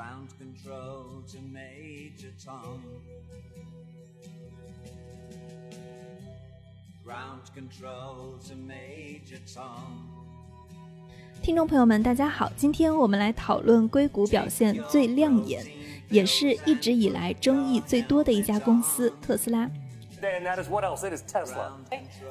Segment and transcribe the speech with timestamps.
[0.00, 2.80] Ground control to Major Tom.
[7.04, 10.06] Ground control to Major Tom.
[11.42, 15.66] 听众朋友们，大家好，今天我们来讨论硅谷表现最亮眼，
[16.08, 19.70] 也是一直以来争议最多的一家公司——特斯拉。
[20.22, 21.02] And that is what else?
[21.02, 21.78] It is Tesla.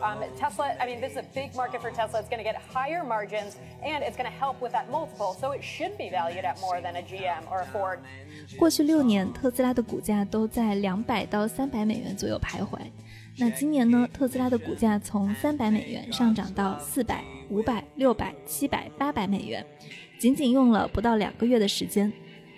[0.01, 2.19] Um, Tesla, I mean, this is a big market for Tesla.
[2.19, 5.35] It's going to get higher margins and it's going to help with that multiple.
[5.39, 7.99] So it should be valued at more than a GM or a Ford.
[8.57, 12.80] 过去六年，特斯拉的股价都在两百到三百美元左右徘徊。
[13.38, 14.08] 那今年呢？
[14.13, 19.66] 特斯拉的股价从三百美元上涨到四百、五百、六百、七百、八百美元，
[20.19, 22.11] 仅仅用了不到两个月的时间。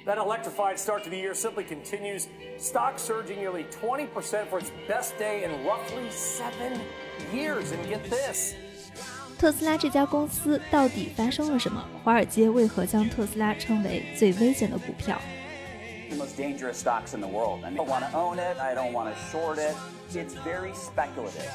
[0.07, 2.29] That electrified start to the year simply continues.
[2.59, 6.81] Stock surging nearly 20% for its best day in roughly seven
[7.33, 7.73] years.
[7.73, 8.55] And get this.
[9.39, 11.85] 特斯拉这家公司到底发生了什么？
[12.05, 15.21] 华尔街为何将特斯拉称为最危险的股票？
[16.09, 17.65] The most dangerous stocks in the world.
[17.65, 18.59] I don't want to own it.
[18.61, 19.75] I don't want to short it.
[20.15, 21.51] It's very speculative.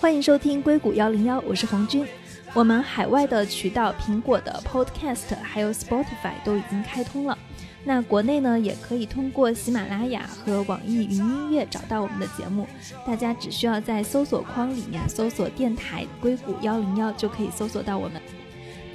[0.00, 2.08] 欢迎收听硅谷幺零幺，我是红军。
[2.57, 7.37] 我们海外的渠道，苹果的 Podcast 还有 Spotify 都已经开通了。
[7.83, 12.65] 那国内呢，也可以通过喜马拉雅和网易云音乐找到我们的节目。
[13.05, 18.19] 大家只需要在搜索框里面搜索“电台硅谷幺零幺”，就可以搜索到我们。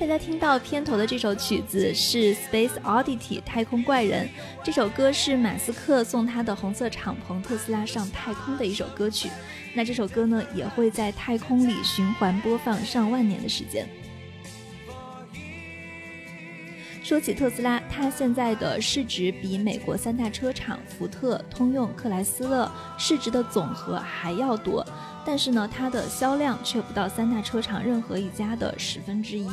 [0.01, 4.29] 大家听到片头的这首曲子是《Space Oddity》太空怪人。
[4.65, 9.31] 这首歌是马斯克送他的红色敞篷特斯拉上太空的一首歌曲。
[9.75, 13.89] 那这首歌呢，也会在太空里循环播放上万年的时间。
[17.13, 24.83] 说起特斯拉，它现在的市值比美国三大车厂福特、通用、克莱斯勒市值的总和还要多。
[25.23, 29.47] 但是呢，它的销量却不到三大车厂任何一家的十分之一，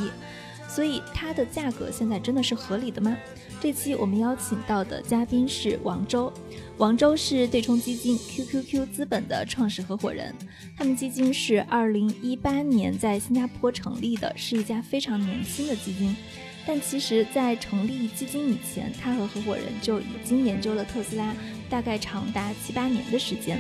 [0.70, 3.18] 所以它的价格现在真的是合理的吗？
[3.60, 6.32] 这期我们邀请到的嘉宾是王周，
[6.78, 10.34] 王周是对冲基金 QQQ 资本的创始合伙人，
[10.78, 16.16] 他们基金是二零一八年在新加坡成立的，是一家非常年轻的基金，
[16.72, 21.34] 但其实，在成立基金以前，他和合伙人就已经研究了特斯拉，
[21.68, 23.60] 大概长达七八年的时间。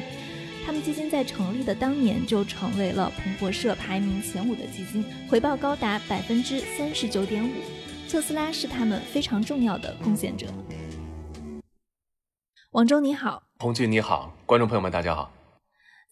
[0.64, 7.52] 他们基金在成立的当年就成为了彭博社排名前五的基金，回报高达百分之三十九点五。
[8.08, 10.46] 特斯拉是他们非常重要的贡献者。
[12.74, 15.32] 王周你好，红俊你好，观众朋友们大家好。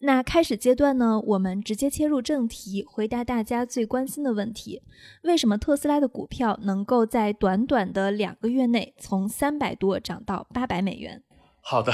[0.00, 4.80] 那开始阶段呢，我们直接切入正题，回答大家最关心的问题：
[5.22, 11.22] 为什么特斯拉的股票能够在短短的两个月内从三百多涨到八百美元？
[11.70, 11.92] 好的，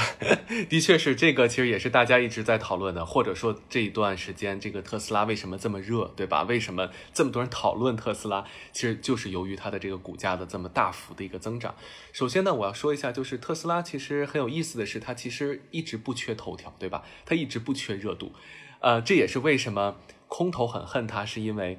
[0.69, 6.43] 的确是这个，其实也是大家一直在讨论的，或者说这一段时间这个特斯拉为什么这么热，对吧？
[6.43, 8.45] 为什么这么多人讨论特斯拉？
[8.71, 11.75] 其实就是由于它的这个股价的这么大幅的一个增长。
[12.13, 17.03] 首先呢，我要说一下，就是特斯拉其实很有意思的是，它其实一直不缺头条，对吧？
[17.25, 18.31] 它一直不缺热度，
[18.79, 19.97] 呃，这也是为什么
[20.29, 21.77] 空头很恨它，是因为，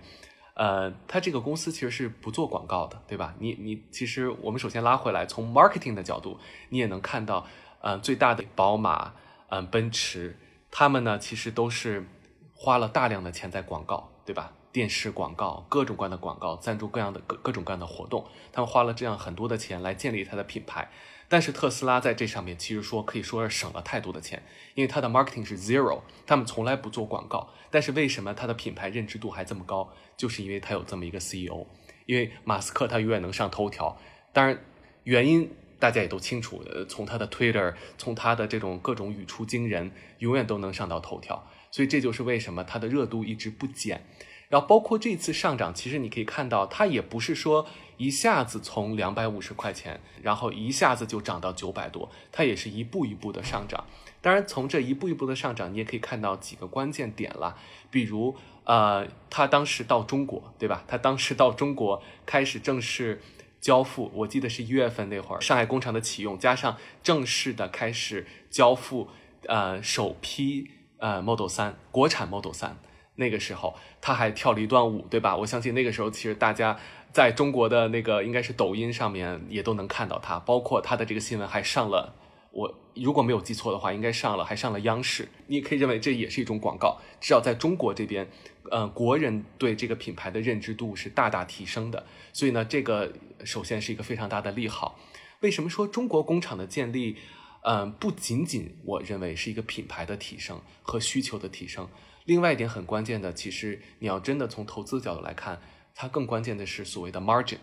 [0.53, 3.35] 呃，它这个公司其实是不做广告的，对吧？
[3.39, 7.47] 你你其实我们首先拉回来，从 marketing 的角度，你也能看到。
[7.89, 9.15] 嗯，最大的宝马，
[9.49, 10.37] 嗯，奔驰，
[10.73, 12.05] 他们呢其实都是
[12.53, 14.53] 花了大量的钱在广告，对吧？
[14.73, 20.91] 电视广告，各种各样的广告，赞助各样的各各种各样的活动，他们花了这样很多的钱来建立它的品牌。
[21.29, 24.43] 但是特斯拉在这上面其实说可以说是省了太多的钱，
[24.75, 27.51] 因为它的 marketing 是 zero，他们从来不做广告。
[27.71, 29.93] 但是为什么它的品牌认知度还这么高？
[30.17, 31.65] 就是因为它有这么一个 CEO，
[32.07, 33.97] 因为马斯克他永远能上头条。
[34.33, 34.59] 当然，
[35.05, 35.49] 原因。
[35.79, 44.07] 大家也都清楚，呃，从他的 Twitter，从他的这种各种语出惊人，永远都能上到头条，所以这就是为什么它的热度一直不减。
[44.49, 47.67] 然后包括这次上涨，其实你可以看到，它也不是说
[47.97, 53.85] 一下子从两百五十块钱，然后一下子就涨到九百多，它也是一步一步的上涨。
[54.23, 57.59] 当然，从这一步一步的上涨，你也可以看到几个关键点了，
[57.91, 60.85] 比如，呃，他当时到中国，对吧？
[60.87, 63.21] 他当时到中国开始正式。
[63.67, 69.09] 交付，我记得是一月份那会儿，上海工厂的启用，加上正式的开始交付，
[69.49, 72.79] 呃，首批呃 Model 三国产 Model 三，
[73.17, 75.37] 那个时候他还跳了一段舞，对吧？
[75.37, 76.79] 我相信那个时候其实大家
[77.11, 82.15] 在中国的那个应该是抖音上面也都能看到他，包括他的这个新闻还上了，
[82.53, 88.29] 我如果没有记错的话，应该上了还上了央视，你也可以认为这也是一种广告，至少在中国这边，
[88.71, 93.13] 呃，国人对这个品牌的认知度是大大提升的，所以呢，这个。
[93.45, 94.99] 首先是一个非常大的利好，
[95.41, 97.19] 为什么说中国工厂的建立，
[97.65, 101.87] 嗯，不仅仅我认为是一个品牌的提升和需求的提升，
[102.25, 105.61] 另外一点很关键的，其实你要真的从投资角度来看，
[105.95, 107.59] 它更关键的是所谓的 margin。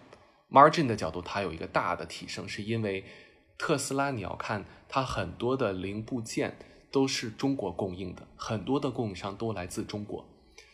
[0.52, 3.04] margin 的角度，它有一个大的提升，是因为
[3.58, 6.56] 特斯拉你要看它很多的零部件
[6.92, 10.24] 都是中国供应的，很多的供应商都来自中国，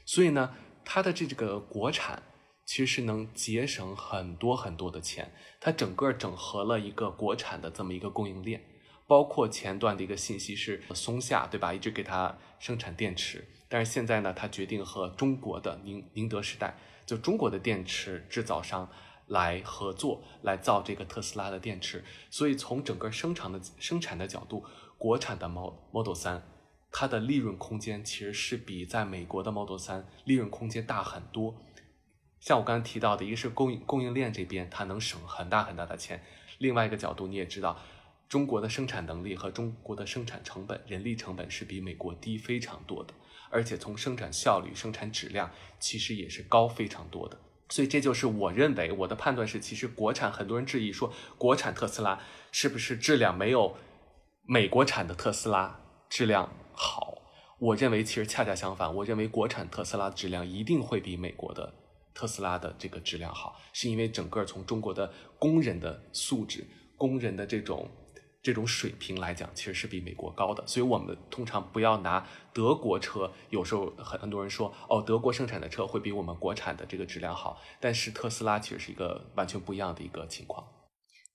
[0.09, 2.23] 所以呢，它的这个国产
[2.65, 8.59] 其实是能节省很多很多的钱，它整个整合了一个国产的这么一个供应链，
[9.05, 18.89] 包括前段的一个信息是松下对吧，一直给它生产电池，但是现在呢，它决定和中国的宁宁德时代，就中国的电池制造商。
[19.27, 24.65] 来合作来造这个特斯拉的电池，所以从整个生产的生产的角度，
[24.97, 26.41] 国产的 Model 3，
[26.91, 31.55] 它的利润空间其实是比在美国的 Model 三利润空间大很多。
[32.39, 36.23] 像我刚才提到的，一个是供应供应链这边它能省很大很大的钱，
[36.57, 37.77] 另外一个角度你也知道，
[38.27, 43.13] 中国的生产能力和中国的生产成本、人力成本是比美国低非常多的，
[43.49, 47.37] 而且从生产效率、生产质量其实也是高非常多的。
[47.69, 52.19] 所以这就是我认为我的判断是，其实国产很多人质疑说，国产特斯拉
[52.51, 53.75] 是不是质量没有
[54.43, 57.17] 美国产的特斯拉质量好？
[57.59, 61.73] 我认为其实恰恰相反，我认为国产特斯拉质量一定会比美国的
[62.13, 66.65] 特斯拉的这个质量好，是因为整个从中国的工人的素质、
[66.95, 67.89] 工人的这种。
[68.41, 73.29] 这种水平来讲，其实是比美国高的，所以我们通常不要拿德国车。
[73.49, 80.65] 有时候很很多人说，哦，德国生产的车会比我们国产的这个质量好，但是特斯拉其实是一个完全不一样的一个情况。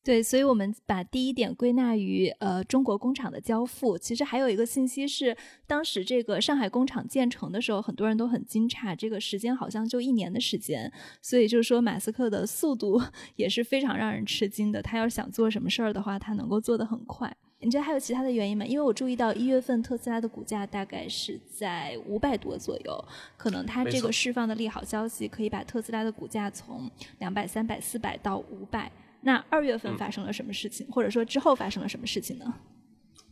[0.04, 3.96] 对，所以，我们把第一点归纳于呃中国工厂的交付。
[3.96, 5.34] 其实还有一个信息是，
[5.66, 10.92] 当时这个上海工厂建成的时候，很多人都很惊诧，这个时间好像就一年的时间。
[11.22, 13.00] 所以就是说，马斯克的速度
[13.36, 14.82] 也是非常让人吃惊的。
[14.82, 17.34] 他要是想做什么事儿的话，他能够做得很快。
[17.60, 18.66] 你觉得还有其他的原因吗？
[18.66, 23.04] 因为我注意到一月份特斯拉的股价大概是在五百多左右，
[23.38, 26.90] 可能它这个释放的利好消息可以把特斯拉的股价从
[27.20, 28.92] 两百、三百、四百到五百。
[29.24, 32.54] 那二月份发生了什么事情，或者说之后发生了什么事情呢？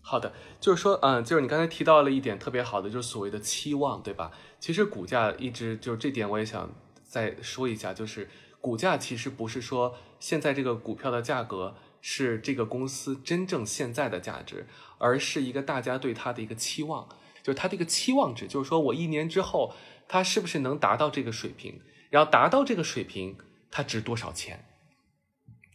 [0.01, 4.33] 好的，就是说，嗯，就是你刚才提到了一点特别好的，就是所谓的期望，对吧？
[4.59, 6.69] 其实股价一直就是这点，我也想
[7.05, 8.29] 再说一下，就是
[8.61, 14.67] 股价其实不是说现在这个股票的价格是这个公司真正现在的价值，
[14.99, 17.09] 而是一个大家对它的一个期望，
[17.43, 19.73] 就是它的一个期望值，就是说我一年之后
[20.09, 21.81] 它是不是能达到这个水平，
[22.11, 23.37] 然后达到这个水平
[23.71, 24.65] 它值多少钱？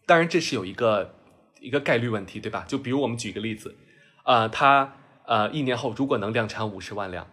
[0.08, 1.14] 当然，这是有一个
[1.60, 2.64] 一个概率问题，对吧？
[2.66, 3.76] 就比如我们举个例子，
[4.24, 4.96] 啊，他
[5.26, 7.28] 呃一年后如果能量产五十万辆，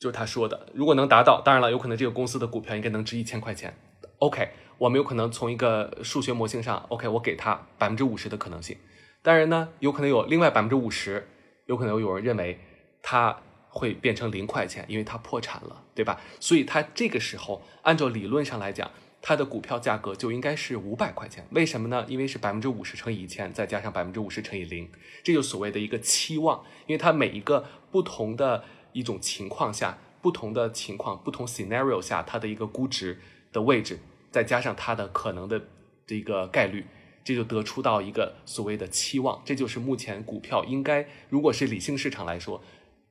[0.00, 3.72] 就是他说的，如果能达到，当然了，有可能这个公司的股票应该能值一千块钱。
[4.18, 8.76] OK，我们有可能从一个数学模型上，OK，我给他百分之五十的可能性。
[9.22, 11.28] 当然呢，有可能有另外百分之五十，
[11.66, 12.58] 有可能有人认为
[13.00, 16.20] 它会变成零块钱，因为它破产了，对吧？
[16.40, 18.90] 所以它这个时候按照理论上来讲。
[19.22, 22.06] 它的股票价格就应该是五百块钱，为什么呢？
[22.08, 24.90] 因为是百分之五十乘以一千，再加上百分之五十乘以零，
[25.22, 26.64] 这就所谓的一个期望。
[26.86, 33.20] 因为它每一个不同的一种情况下，不同的情况，不同 scenario 下，它的一个估值
[33.52, 33.98] 的位置，
[34.30, 35.60] 再加上它的可能的
[36.06, 36.86] 这个概率，
[37.22, 39.42] 这就得出到一个所谓的期望。
[39.44, 42.62] 这就是目前股票应该，如果是理性市场来说，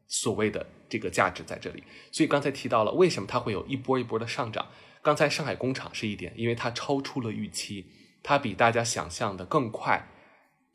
[0.07, 1.83] 所谓的这个价值在这里。
[2.11, 4.65] 所以刚才提到了，为什么它会有一波一波的上涨？
[5.01, 7.85] 刚才上海工厂是一点，因为它超出了预期，
[8.21, 10.09] 它比大家想象的更快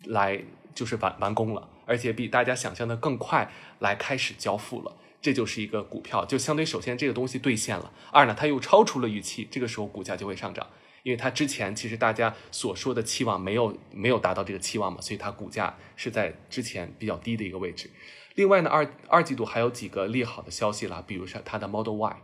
[0.04, 0.42] 来
[0.74, 10.66] 就是完完工了，而且比大家想象的更快来开始交付了，这就是一个股票就相对首先这个东西兑现了，二呢它又超出了预期，这个时候股价就会上涨，
[11.02, 17.90] 因为它之前其实大家所说的期望没有没有达到这个期望嘛，所以它股价是在之前比较低的一个位置。
[18.34, 22.16] 另外呢，二二季度还有几个利好的消息啦，比如说它的 Model Y。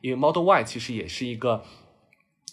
[0.00, 1.64] 因为 Model Y 其实也是一个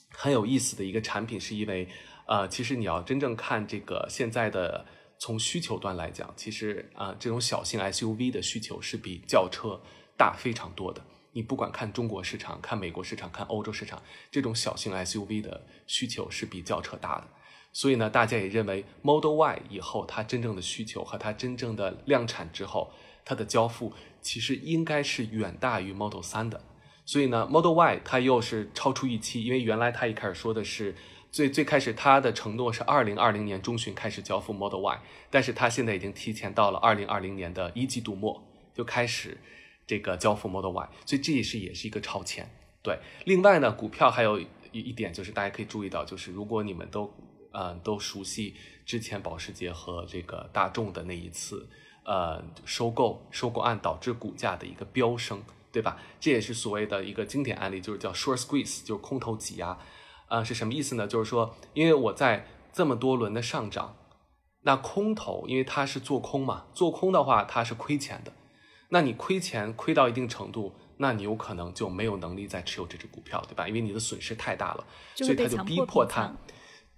[0.10, 1.88] 很有意思的一个产品，是因为
[2.28, 4.86] 呃，其实你要真正看这个现在的
[5.18, 9.82] 从需求端来讲，其实啊，这种小型 SUV 的需求是比轿车
[10.18, 11.02] 大非常多的。
[11.34, 17.28] 你不管看中国市场、看美国市场、看欧洲市场，这种小型 SUV 的需求是比轿车大的。
[17.74, 22.94] 所以呢，大家也认为 Model Y 以后它真正的需求和它真正的量产之后，
[23.26, 26.64] 它的交付其实应该是远大于 Model 3的。
[27.06, 30.96] 所以呢，Model Y 它又是超出预期，因为原来它一开始说的是
[31.32, 38.44] 最最开始它的承诺是二零二零年中旬开始交付 Model Y，但是它现在已经提前到了二零二零年的一季度末
[38.74, 39.38] 就开始
[39.86, 42.50] 这个交付 Model Y，所以这也是也是一个超前。
[42.82, 47.14] 对，另外呢，股票还有一一点就是大家可以注意到，就是如果你们都
[47.52, 51.70] 呃都熟悉之前保时捷和这个大众的那一次
[52.04, 55.44] 呃收购收购案导致股价的一个飙升。
[55.76, 55.98] 对吧？
[56.22, 59.78] 这也是所谓的一个经典案例，就是叫 short squeeze，就是空头挤压。
[60.28, 61.06] 啊，是什么意思呢？
[61.06, 63.98] 就是说，因为我在这么多轮的上涨，
[64.62, 68.32] 那空头因为它是做空嘛，做空的话它是亏钱的，
[68.90, 73.68] 那你亏钱亏到一定程度，那你有可能就没有能力再持有这只股票，对吧？
[73.68, 76.34] 因为你的损失太大了，所以他就逼迫他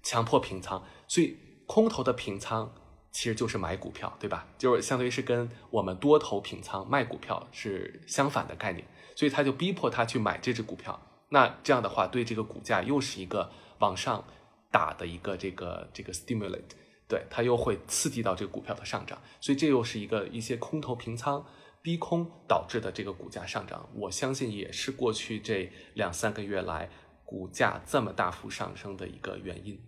[0.04, 2.72] 强迫平仓，所以空头的平仓。
[3.18, 4.46] 其实就是买股票，对吧？
[4.60, 11.02] 就是相当于是跟我们多头平仓卖股票是相反的概念，所以他就逼迫他去买这只股票。
[11.30, 14.24] 那这样的话，对这个股价又是一个往上
[14.70, 16.76] 打的一个这个这个 stimulate，
[17.08, 19.20] 对它又会刺激到这个股票的上涨。
[19.42, 21.44] 所以这又是一个一些空头平仓
[21.82, 23.90] 逼空导致的这个股价上涨。
[23.96, 26.88] 我相信也是过去这两三个月来
[27.26, 29.82] 股价这么大幅上升的一个原因。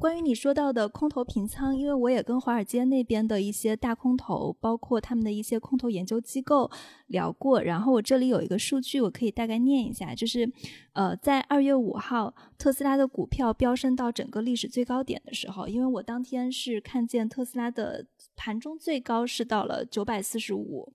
[0.00, 6.70] 关于你说到的空头平仓，因为我也跟华尔街那边的一些大空头，包括他们的一些空头研究机构
[7.08, 10.50] 聊过，然后我这里有一个数据，我可以大概念一下，就是，
[10.94, 20.94] 呃，在二月五号，特斯拉的股票飙升到整个历史最高点的时候，因为我当天是看见特斯拉的盘中最高是到了九百四十五。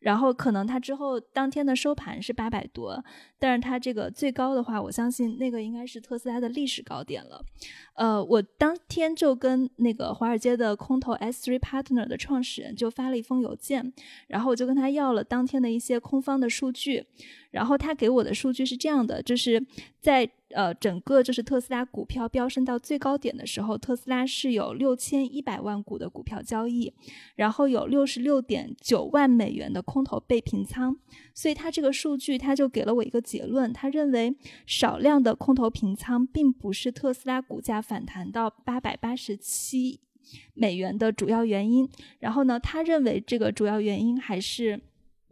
[0.00, 3.02] 然后可能它之后当天的收盘是八百多，
[3.38, 7.44] 但是它这个最高的话，我相信那个应该是特斯拉的历史高点了。
[7.94, 13.92] 呃，我当天就跟那个华尔街的空头 S3 Partner 的创始人就发了一封邮件，
[14.26, 17.06] 然后我就跟他要了当天的一些空方的数据，
[17.50, 19.64] 然后他给我的数据是这样的，就是
[20.00, 20.30] 在。
[20.52, 26.92] 呃，整个就是特斯拉股票飙升到最高点的时候，特斯拉是有六千一百万股的股票交易，
[27.36, 30.96] 然后有六十六点九万美元的空头被平仓，
[31.34, 34.34] 所以他这个数据他就给了我一个结论，他认为
[34.66, 40.00] 少量的空头平仓并不是特斯拉股价反弹到八百八十七
[40.54, 41.88] 美元的主要原因，
[42.18, 44.80] 然后呢，他认为这个主要原因还是。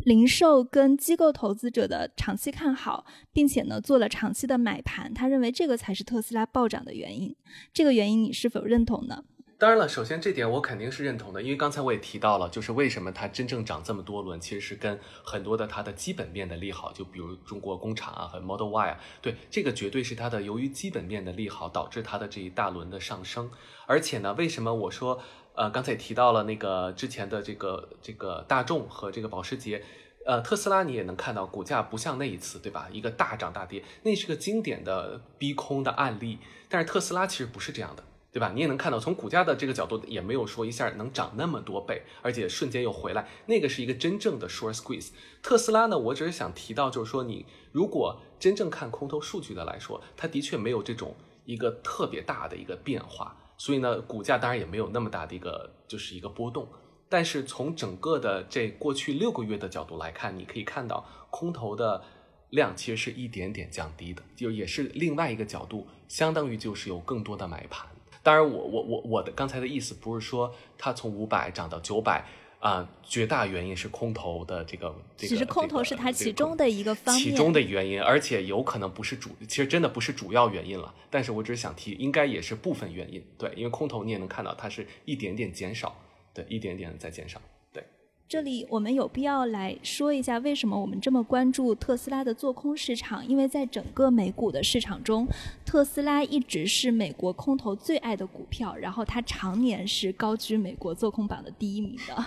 [0.05, 7.35] 零售跟机构投资者的长期看好，并且呢做了长期的买盘，他认为这个才是特斯拉暴涨的原因。
[7.73, 9.25] 这个原因你是否认同呢？
[9.59, 23.51] 当然了，首先这点我肯定是认同的，因为刚才我也提到了，就是为什么它真正涨这么多轮，其实是跟很多的它的基本面的利好，就比如中国工厂啊和 Model Y 啊，对，这个绝对是它的由于基本面的利好导致它的这一大轮的上升。
[23.87, 25.21] 而且呢，为什么我说？
[25.59, 29.83] 呃，刚才也提到了那个之前的这个这个大众和这个保时捷，
[30.25, 32.89] 呃，特斯拉你也能看到股价不像那一次，对吧？
[32.93, 36.39] 一个大涨大跌，那是个经典的逼空的案例。
[36.69, 38.53] 但是特斯拉其实不是这样的，对吧？
[38.55, 45.09] 你也能看到，从股价的这个角度，也没有说一下能涨那么多倍，而且瞬间又回来，那个是一个真正的 short squeeze。
[45.43, 53.37] 特斯拉呢，我只是想提到，就是说你如果真正看空头数据的来说，它的确没有这种一个特别大的一个变化。
[53.59, 56.67] 所以呢，股价当然也没有那么大的一个就是一个波动，
[57.11, 62.03] 但是从整个的这过去六个月的角度来看，你可以看到空头的
[62.49, 67.87] 量其实是一点点降低的，就也是另外一个角度，相当于就是有更多的买盘。
[68.23, 72.25] 当然，我我我我的刚才的意思不是说它从五百涨到九百。
[72.61, 80.93] 啊，绝大原因是空头的这个，这个只是空头是它其中的一个方面，其中的原因，而且有可能不是主，其实真的不是主要原因了。
[81.09, 83.23] 但是我只是想提，应该也是部分原因。
[83.39, 85.97] 对，因为空头你也能看到，它是一点点减少，
[86.35, 87.41] 对，一点点的在减少。
[87.73, 87.85] 对，
[88.29, 93.25] 这里我们有必要来说一下，为什么我们这么关注特斯拉的做空市场？
[93.25, 95.29] 因为在整个美股的市场中，
[95.65, 102.25] 特斯拉一直是美国空头最爱的股票，然后它常年是高居美国做空榜的第一名的。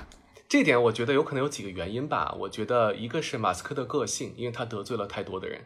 [0.51, 2.36] 这点我觉得有可能有几个原因吧。
[2.38, 5.62] 我觉得一个是马斯克的个性，因为他得罪了太多的人。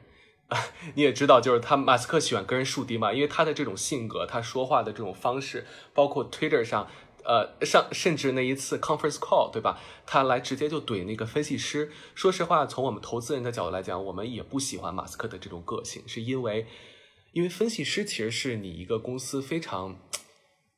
[0.93, 5.65] 你也知道，就是他马斯克喜欢跟人树敌嘛，因为他的这种性格，他说话的这种方式，
[5.95, 6.87] 包括 Twitter 上，
[7.23, 9.79] 呃，上甚至那一次 conference call，对吧？
[10.05, 11.91] 他来直接就怼那个分析师。
[12.13, 16.67] 说实话，从我们投资人的角度来讲，我们也不喜欢马斯克的这种个性，是因为，
[17.31, 19.97] 因为分析师其实是你一个公司非常。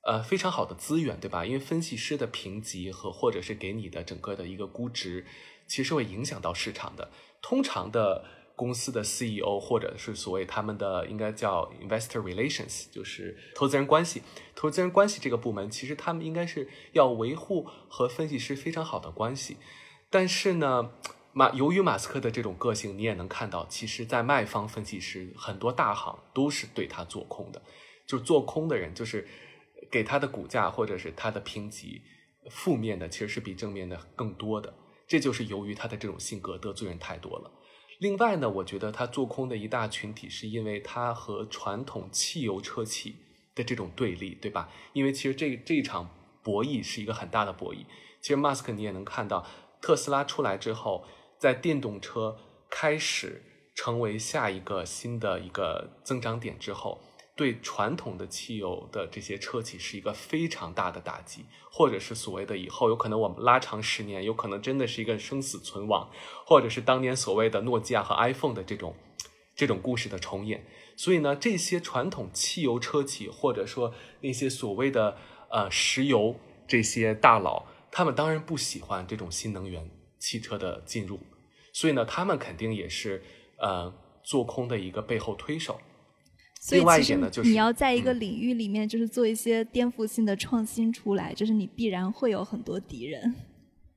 [0.08, 1.46] 呃，非常好的资源，对吧？
[1.46, 5.26] 因为分析师的评级和或者是给你的整个的一个估值，
[5.68, 7.12] 其实会影响到市场的。
[7.42, 8.24] 通常的
[8.56, 14.24] 公司的 CEO 或者是所谓他们的应该叫 Investor Relations，就是投资人关系。
[14.56, 19.58] 投资人关系这个部门，其实他们应该是要维护和分析师非常好的关系。
[20.10, 20.92] 但是呢，
[21.34, 27.62] 马由于马斯克的这种个性，你也能看到，其实，在卖方分析师很多大行都是对他做空的，
[28.06, 29.28] 就是做空的人就是。
[29.90, 32.02] 给他的股价或者是他的评级，
[32.50, 34.74] 负面的其实是比正面的更多的，
[35.08, 37.52] 这就是由于他的这种性格得罪人太多了。
[38.00, 43.16] 另外呢，我觉得他做空的一大群体是因为他和传统汽油车企
[43.56, 44.70] 的这种对立，对吧？
[44.94, 46.10] 因为其实这这一场
[46.44, 47.86] 博弈是一个很大的博弈。
[48.22, 49.48] 其实马斯克你也能看到，
[49.82, 51.06] 特斯拉出来之后，
[51.40, 52.38] 在电动车
[52.70, 53.42] 开始
[53.76, 57.02] 成为下一个新的一个增长点之后，
[57.38, 66.10] 对传统的汽油的这些车企是一个非常大的打击，或者是所谓的以后有可能我们拉长十年，有可能真的是一个生死存亡，
[66.46, 68.94] 或者是当年所谓的诺基亚和 iPhone 的这种
[69.56, 70.66] 这种故事的重演。
[70.98, 75.16] 所以呢，这些传统汽油车企或者说那些所谓的
[75.50, 79.90] 呃石油这些大佬，他们当然不喜欢这种新能源
[80.20, 81.20] 汽车的进入，
[81.72, 83.24] 所以呢，他们肯定也是。
[83.60, 83.92] 呃，
[84.22, 85.80] 做空的一个背后推手。
[86.72, 93.36] 另外一点呢，就是你要在一个领域里面，就是做一些颠覆性的创新出来，就是你必然会有很多敌人。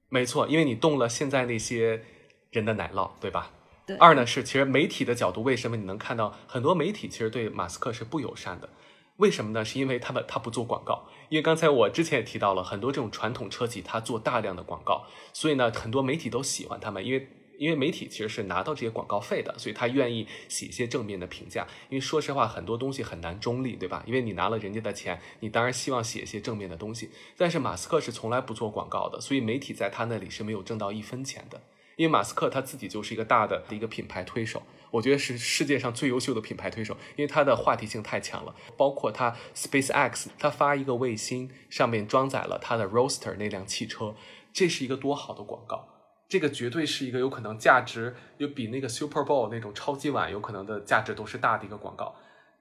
[0.09, 2.03] 没错，因为你动了现在那些
[2.51, 3.51] 人的奶酪，对吧？
[3.87, 3.97] 对。
[3.97, 8.69] 二呢是，其实媒体的角度，为什么你能看到很多媒体其实对马斯克是不友善的？
[9.17, 9.65] 为什么呢？
[9.65, 11.09] 是因为他们他不做广告。
[11.29, 17.29] 因为刚才我之前也提到了很多这种传统车企，他做大量的广告，所以呢，很多媒体都喜欢他们，因为。
[17.61, 21.67] 因为媒体其实是拿到这些广告费的，所以他愿意写一些正面的评价。
[21.91, 24.03] 因为说实话，很多东西很难中立，对吧？
[24.07, 27.11] 因为你拿了人家的钱，你当然希望写一些正面的东西。
[27.37, 31.61] 但是马斯克是从来不做广告的，所以媒体在他那里是没有挣到一分钱的。
[31.97, 38.55] 因为马斯克他自己就是一个大的一个品牌推手，我觉得是世界上最优秀的品牌推手，因为他的话题性太强了。
[38.79, 44.15] 包括他 SpaceX，他发一个卫星，上面装载了他的 Roaster 那辆汽车，
[44.51, 45.90] 这是一个多好的广告。
[46.31, 52.15] 这个绝对是一个有可能价值有比那个 Super Bowl 那种超级碗有可能的价值都是大的一个广告，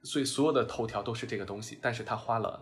[0.03, 1.77] 所以所有的头条都是这个东西。
[1.79, 2.61] 但是他花了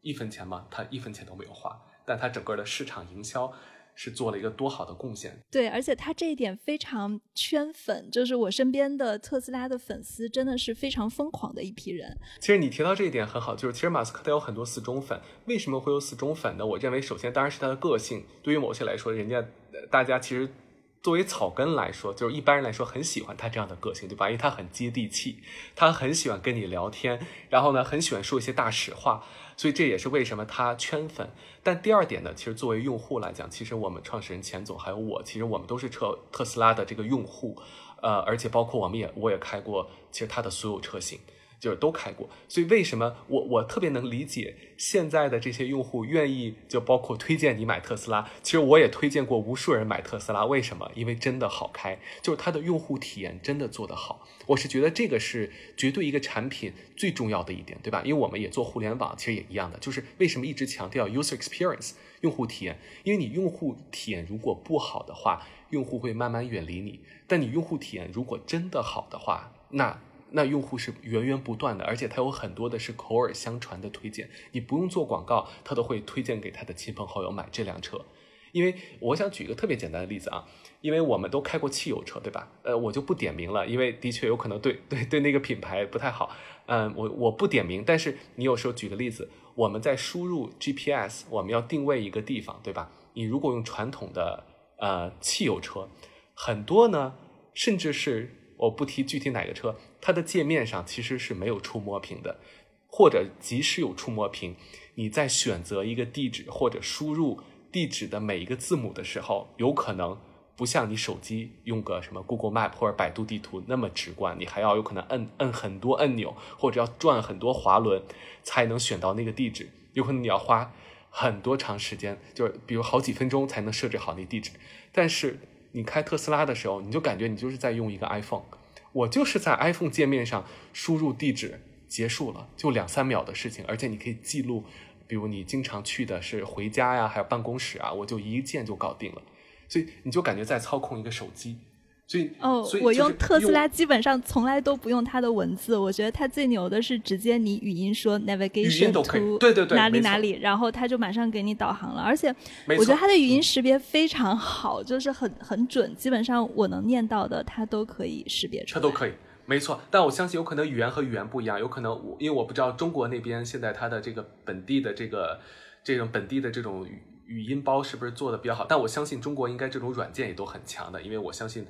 [0.00, 0.66] 一分钱吗？
[0.70, 3.52] 他一分钱都没有花，但他整个的市场营销。
[4.00, 12.16] 是做了一个多好的贡献，对，而且他这一点非常圈粉，就是我身边的特斯拉的粉丝真的是非常疯狂的一批人。
[12.38, 16.64] 其实你提到这一点很好，就是其实马斯克他有很多死忠粉，为什么会有死忠粉呢？
[16.64, 19.44] 我认为首先当然是他的个性，对于某些来说，人家
[19.90, 20.52] 大家其实。
[21.00, 24.26] 作为草根来说，就是一般人来说很喜欢他这样的个性，对吧？
[24.26, 25.38] 因为他很接地气，
[25.76, 29.24] 他很喜欢跟你聊天，然后呢，很喜欢说一些大实话，
[29.56, 31.30] 所以这也是为什么他圈粉。
[31.62, 37.56] 但第二点呢，其实作为用户来讲，其实我们创始人钱总还有我，其实我们都是车特斯拉的这个用户，
[38.02, 41.20] 呃，而且包括我们也我也开过，其实他的所有车型。
[41.60, 48.28] 就是都开过，所以为什么我我特别能理解现在的这些用户愿意就包括推荐你买特斯拉。
[48.42, 50.90] 其实我也推荐过无数人买特斯拉，为什么？
[50.94, 54.26] 因为真的好开，就是它的用户体验真的做得好。
[54.46, 58.02] 我是觉得这个是绝对一个产品最重要的一点，对吧？
[58.04, 62.78] 因为我们也做互联网，其实也一样的，就是为什么一直强调 user experience 用户体验？
[63.02, 78.04] 因为你用户体验如果不好的话，用户会慢慢远离你；但你用户体验如果真的好的话，那那用户是源源不断的，而且他有很多的是口耳相传的推荐，你不用做广告，他都会推荐给他的亲朋好友买这辆车。
[78.52, 80.46] 因为我想举一个特别简单的例子啊，
[80.80, 82.50] 因为我们都开过汽油车，对吧？
[82.62, 86.34] 呃，我就不点名了，因为的确有可能对对对那个品牌不太好。
[86.64, 92.90] 嗯，我我不点名，但是你有时候举个例子，我们在输入 GPS，我们要定位一个地方，对吧？
[93.12, 94.44] 你如果用传统的
[94.78, 95.86] 呃汽油车，
[96.32, 97.14] 很多呢，
[97.52, 99.76] 甚至是我不提具体哪个车。
[100.00, 102.38] 它的界面上其实是没有触摸屏的，
[102.86, 104.56] 或者即使有触摸屏，
[104.94, 110.18] 你在选择一个地址或者输入地址的每一个字母的时候，有可能
[110.56, 118.02] 不像你手机用个什么 Google Map 或者百度地图那么直观，你还要有可能摁摁很多按钮，或者要转很多滑轮
[118.42, 120.72] 才能选到那个地址，有可能你要花
[121.10, 124.50] 很多长时间，就是比如好几分钟才能设置好那地址。
[124.92, 125.38] 但是
[125.72, 128.44] 你开特斯拉的时候，你就感觉你就是在用一个 iPhone。
[128.92, 134.64] 我就是在 iPhone 界面上输入地址，结束了，就两三秒的事情，而且你可以记录，
[135.06, 139.22] 比如你经常去的是回家呀，还有办公室啊，我就一键就搞定了，
[139.68, 141.58] 所以你就感觉在操控一个手机。
[142.08, 152.00] 所以哦，我用特斯拉基本上从来都不用它的文字，我觉得它最牛的是直接你语音说 navigation to 对对对哪里哪里，然后它就马上给你导航了。
[152.00, 152.34] 而且
[152.66, 158.80] 我觉得它的语音识别非常好，就是很很准，基本上我能念到的它都可以识别出来。
[158.80, 159.12] 它都可以，
[159.44, 159.78] 没错。
[159.90, 165.38] 但我相信有可能语言和语言不一样，有可能我因为我不知道中国那边现在它的这个本地的这个
[165.84, 168.64] 这种本地的这种语语音包是不是做的比较好？
[168.66, 171.66] 但我相信中国应该这种软件也都很强的，因为我相信。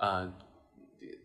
[0.00, 0.32] 呃，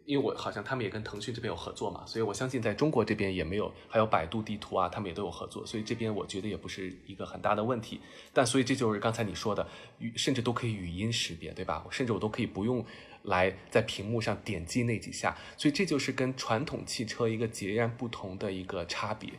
[0.06, 8.02] 因为我好像他们也跟腾讯这边有合作嘛，所以我相信在中国这边也没有，还有百度地图啊，他们也都有合作，所以这边我觉得也不是一个很大的问题。
[8.34, 9.66] 但所以这就是刚才你说的，
[10.18, 11.86] 甚至都可以语音识别，对吧？
[11.90, 12.86] 甚至我都可以不用
[13.24, 19.32] 来在屏幕上点击那几下，所以这就是跟传统汽车一个截然不同的一个差别。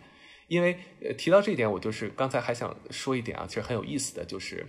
[0.49, 4.67] 因为呃提到这一点，我就是刚才还想说一点啊，其实很有意思的就是，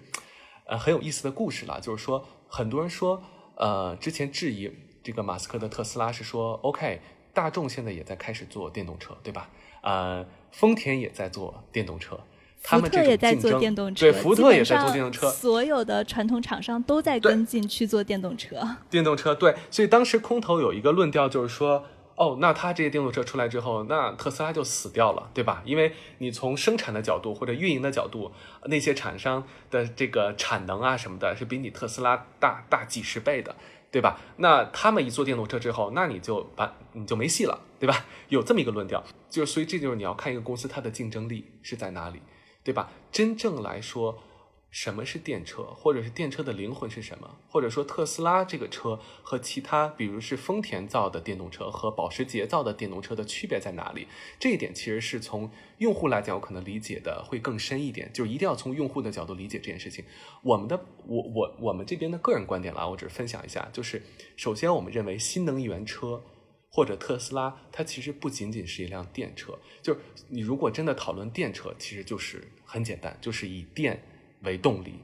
[0.67, 3.23] 呃很有意思的故事了，就是说很多人说。
[3.57, 4.71] 呃，之前质疑
[5.03, 7.01] 这个马斯克的特斯拉是说，OK，
[7.33, 9.49] 大众现在也在开始做电动车，对吧？
[9.81, 12.19] 呃，丰田也在做电动车，
[12.63, 18.77] 他们福特也在做电动车，对，福特也在做电动车，所有的传统厂商都在跟进去做电动车。
[18.89, 21.85] 电动车对，所以当时空头有一个论调就是说。
[22.17, 25.61] 哦，那它这些电动车出来之后，那特斯拉就死掉了，对吧？
[25.63, 28.31] 因为你从生产的角度或者运营的角度，
[28.65, 33.55] 那些厂商的这个产能啊什么的，是比你特斯拉大大几十倍的，
[33.91, 34.19] 对吧？
[34.37, 38.07] 那他们一做电动车之后，那你就把你就没戏了，对吧？
[38.29, 42.19] 有这么一个论调，就是所以这就是你要看一个公司它的竞争力是在哪里，
[42.63, 42.89] 对吧？
[43.11, 44.23] 真正来说。
[44.69, 47.39] 什么是电车，或者是电车的灵魂是什么？
[47.47, 54.07] 或者说特斯拉这个车和其他，比如是丰田造的电动车和保时捷造的电动车的区别在哪里？
[54.37, 60.03] 这一点其实是从用户来讲，我可能理解的会更深一点，就是一定要从用户的角度理解这件事情。
[60.43, 64.03] 我们的我我我们这边的个人观点啦，我只是分享一下，就是
[64.35, 66.21] 首先我们认为新能源车
[66.69, 74.03] 或者特斯拉，它其实不仅仅是一辆电车，就是你如果真的讨论电车，其实就是很简单，就是以电。
[74.41, 74.99] 为动力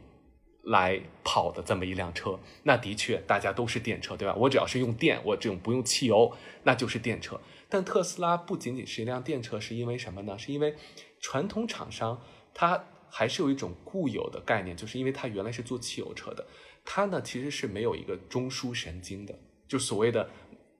[0.63, 4.33] 来跑的这么一辆车，那的确大家都是电车，对吧？
[4.35, 7.39] 我只要是用电，我这种不用汽油，那就是电车。
[7.67, 10.37] 但特斯拉不仅仅是一辆电车，是因为什么呢？
[10.37, 10.75] 是因为
[11.19, 12.21] 传统厂商
[12.53, 16.45] 它还是有一种固有的概念，就是因为它原来是做汽油车的，
[16.85, 20.29] 它呢其实是没有一个中枢神经的，就所谓的。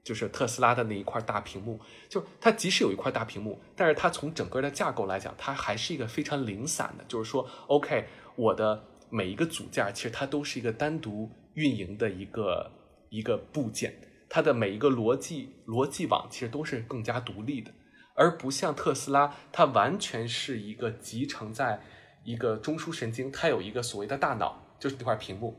[0.03, 7.05] 就是特斯拉的那一块大屏幕，就它即使有一块大屏幕，但是它从整个的架构来讲，它还是一个非常零散的。
[7.05, 12.71] 就是说，OK，我的每一个组件其实它都是一个单独运营的一个
[13.09, 13.93] 一个部件，
[14.29, 17.71] 它的每一个逻辑逻辑网其实都是更加独立的，
[18.15, 21.81] 而不像特斯拉，它完全是一个集成在
[22.23, 25.55] 一个中枢神经，它有一个所谓的大脑，就是那块屏幕，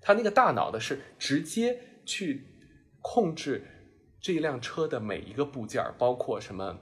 [0.00, 2.44] 它那个大脑的是直接去
[3.00, 3.72] 控制。
[4.18, 6.76] 这辆车的每一个部件，包括什么，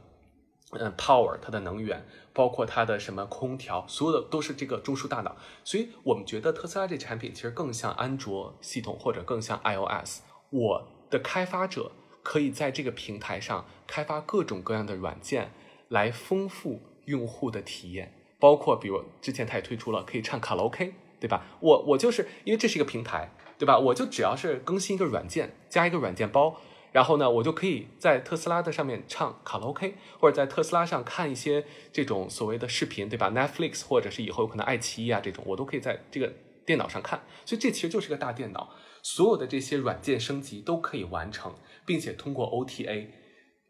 [0.71, 2.03] 嗯，power 它的能源，
[2.35, 5.37] 包括它的什么空调，所有的都是这个中枢大脑。
[5.63, 10.21] 所以我们觉得特斯拉这产品其实更像安卓系统，或者更像 iOS。
[10.51, 11.93] 我的开发者
[12.23, 15.53] 可以在这个平台上开发各种各样的软件，
[15.89, 18.13] 来丰富用户的体验。
[18.41, 21.47] 包括比如之前他也推出了可以唱卡拉 OK，对吧？
[21.61, 23.79] 我我就是因为这是一个平台，对吧？
[23.79, 26.61] 我就只要是更新一个软件，加一个软件包。
[26.95, 36.33] 然后呢，我就可以在特斯拉的上面唱卡拉 OK，或者在特斯拉上看一些这种所谓的视频，对吧？Netflix 或者是以后有可能爱奇艺啊这种，我都可以在这个
[36.65, 37.25] 电脑上看。
[37.45, 38.71] 所以这其实就是个大电脑，
[39.03, 41.53] 所有的这些软件升级都可以完成，
[41.85, 43.09] 并且通过 OTA，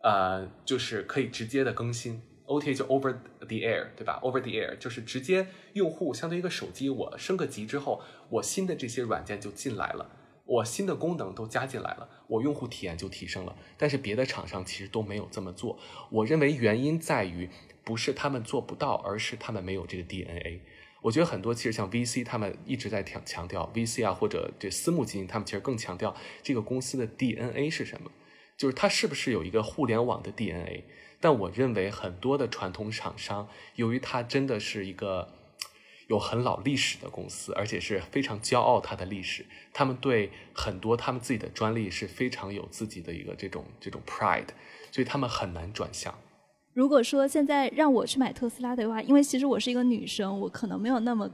[0.02, 2.20] 呃，就是可以直接的更新。
[2.46, 10.10] OTA 就 Over the Air，对吧？Over the Air 就是直接用户相对于一个手机，我升个级之后，我新的这些软件就进来了。
[10.46, 13.56] 我新的功能都加进来了，我用户体验就提升了。
[13.78, 15.78] 但是别的厂商其实都没有这么做。
[16.10, 17.48] 我认为原因在于
[17.82, 20.60] 不是他们做不到，而是他们没有这个 DNA。
[21.00, 28.10] 我觉得很多其实像 VC 他们一直在强强调 VC 啊，或者这私募基金，他们其实更强调这个公司的 DNA 是什么，
[28.56, 30.84] 就是它是不是有一个互联网的 DNA。
[31.20, 35.32] 但我认为很多的传统厂商，由于它真的是一个。
[36.08, 39.44] 有很老历史的公司，而且是非常骄傲它的历史。
[39.72, 44.48] 他们对很多他们自己的专利是非常有自己的一个这种这种 pride，
[44.90, 46.14] 所以他们很难转向。
[46.72, 51.30] 如果说现在让我去买特斯拉的话，因为其实我是一个女生，我可能没有那么。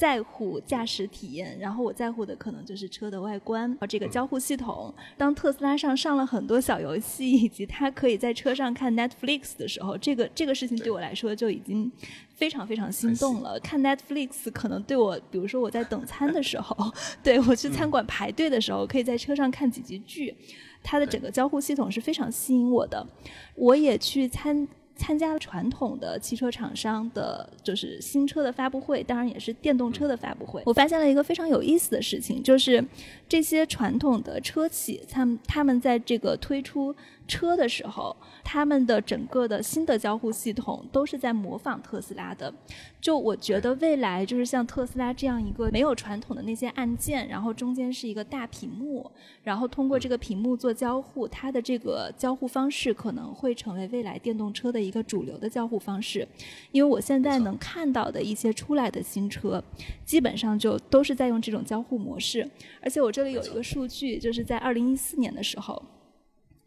[0.00, 4.94] 在乎驾驶体验，然后我在乎的可能就是车的外观，这个交互系统。
[5.18, 11.92] 当特斯拉上上了很多小游戏，以及它可以在车上看 Netflix 的时候，这个这个事情对我来说就已经
[12.34, 13.60] 非常非常心动了。
[13.60, 16.74] 看 Netflix 可能对我，比如说我在等餐的时候，
[17.22, 20.34] 对我去餐馆排队的时候，可以在车上看几集剧，
[20.82, 23.06] 它的整个交互系统是非常吸引我的。
[23.54, 24.66] 我也去参。
[25.00, 30.62] 参加了传统的汽车厂商的，就是新车的发布会，当然也是电动车的发布会。
[30.66, 32.84] 我发现了一个非常有意思的事情，就是
[33.26, 36.94] 这些传统的车企，他们他们在这个推出。
[37.30, 42.52] 车的时候，他们的整个的新的交互系统都是在模仿特斯拉的。
[43.00, 49.08] 就我觉得未来就是像特斯拉这样一个没有传统的那些按键，然后中间是一个大屏幕，
[49.44, 56.26] 然后通过这个屏幕做交互，它的这个交互方式可能会成为未来电动车的一个主流的交互方式。
[56.72, 59.62] 因为我现在能看到的一些出来的新车，
[60.04, 62.46] 基本上就都是在用这种交互模式。
[62.82, 65.82] 而且我这里有一个数据，就是在二零一四年的时候。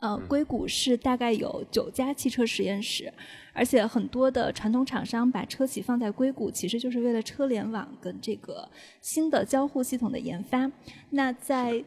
[0.04, 3.10] 呃，硅谷是大概有九家汽车实验室，
[3.54, 10.70] 而且很多的传统厂商把车企放在硅谷，其实就是为了车联网跟这个新的交互系统的研发。
[11.12, 11.82] 那在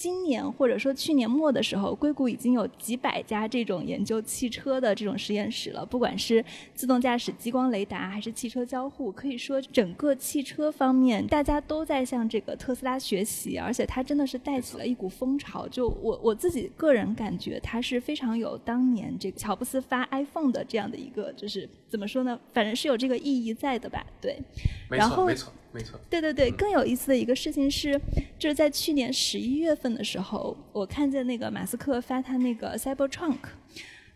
[0.00, 6.42] 今年或者说去年末的时候，硅谷已经有几百家这种研究汽车的这种实验室了，不管是
[6.74, 15.68] 自动驾驶、激光雷达，还是汽车交互，可以说整个汽车方面大家都在向这个特斯拉学习，而且它真的是带起了一股风潮。
[15.68, 22.40] 就我我自己个人感觉，它是非常有当年这个乔布斯发 iPhone 的这样的一个，就是怎么说呢？
[22.54, 24.06] 反正是有这个意义在的吧？
[24.22, 24.40] 对，
[24.88, 25.52] 然后没错。
[25.72, 27.96] 没错，对对对，更有意思的一个事情是，
[28.36, 33.36] 就是在去年十一月份的时候，我看见那个马斯克发他那个 Cybertruck，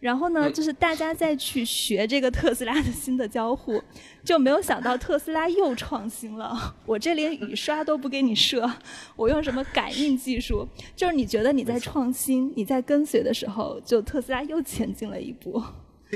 [0.00, 3.80] 然后呢，就是大家在去学这个特斯拉的新的交互，
[4.24, 6.74] 就没有想到特斯拉又创新了。
[6.86, 8.68] 我这连雨刷都不给你设，
[9.14, 10.66] 我用什么感应技术？
[10.96, 15.62] 就是你觉得你在创新、你在跟随的时候，就特斯拉又前进了一步。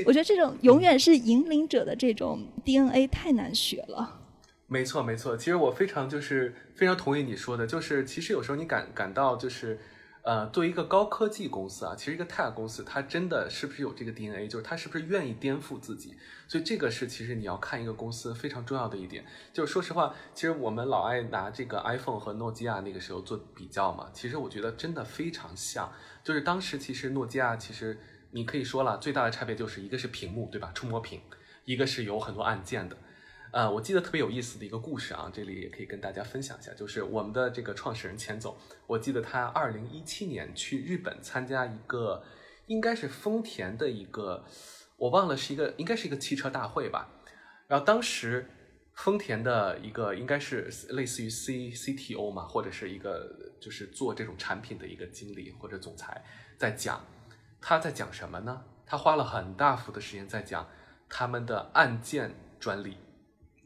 [0.06, 4.20] 我觉得这种永远是引领者的这种 DNA 太难学了。
[4.66, 5.36] 没错，没错。
[5.36, 9.78] 其实我非常就是非常同意你说的，就是其实有时候你感感到就是，
[10.22, 16.14] 呃，作为一个高科技公司啊，其实一个 tech 公司，它真的是不是有这个 DNA，就是它是不是愿意颠覆自己？
[16.46, 19.24] 所以这个是其实你要看一个公司非常重要的一点。
[19.54, 25.90] 就是说实话，其实我们老爱拿这个 iPhone 和诺基亚那个时候做比较嘛，其实我觉得真的非常像。
[26.22, 27.98] 就是当时其实诺基亚其实
[28.30, 30.70] 你可以说了，最大的差别就是一个是屏幕，对吧？
[30.74, 31.20] 触摸屏，
[31.64, 32.96] 一个是有很多按键的。
[33.50, 38.54] 呃，我记得特别有意思的一个故事啊，这里也可以跟大家分享一下，就是我们的这个创始人钱总，
[38.86, 42.22] 我记得他二零一七年去日本参加一个，
[42.66, 44.44] 应该是丰田的一个，
[44.98, 47.08] 我忘了是一个，应该是一个汽车大会吧。
[47.66, 48.46] 然后当时
[48.92, 56.22] 丰田的一个应该是类似于 C C T O 嘛，或者是一个就是做这种产品的一个经理或者总裁
[56.58, 57.02] 在讲，
[57.60, 58.62] 他在讲什么呢？
[58.86, 60.66] 他花了很大幅的时间在讲
[61.08, 62.96] 他们的按键专利。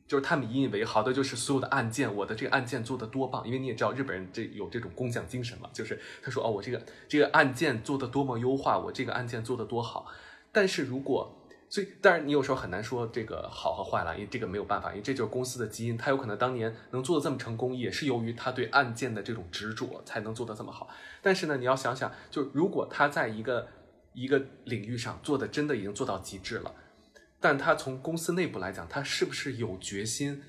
[0.09, 10.07] 就是他们引以为豪的，就是所有的按键，我的这个按键做的多棒，因为你也知道日本人这有这种工匠精神嘛，就是他说哦，我这个这个按键做的多么优化，我这个按键做的多好。
[10.51, 11.35] 但是如果，
[11.71, 20.91] 所以当然你有时候很难说这个好和坏了，因为这个没有办法，因为这就是公司的基因，他有可能当年能做的这么成功，也是由于他对按键的这种执着才能做的这么好。
[21.23, 23.67] 但是呢，你要想想，就如果他在一个
[24.13, 26.75] 一个领域上做的真的已经做到极致了。
[27.41, 30.43] 但他从公司内部来讲，他是不是有决心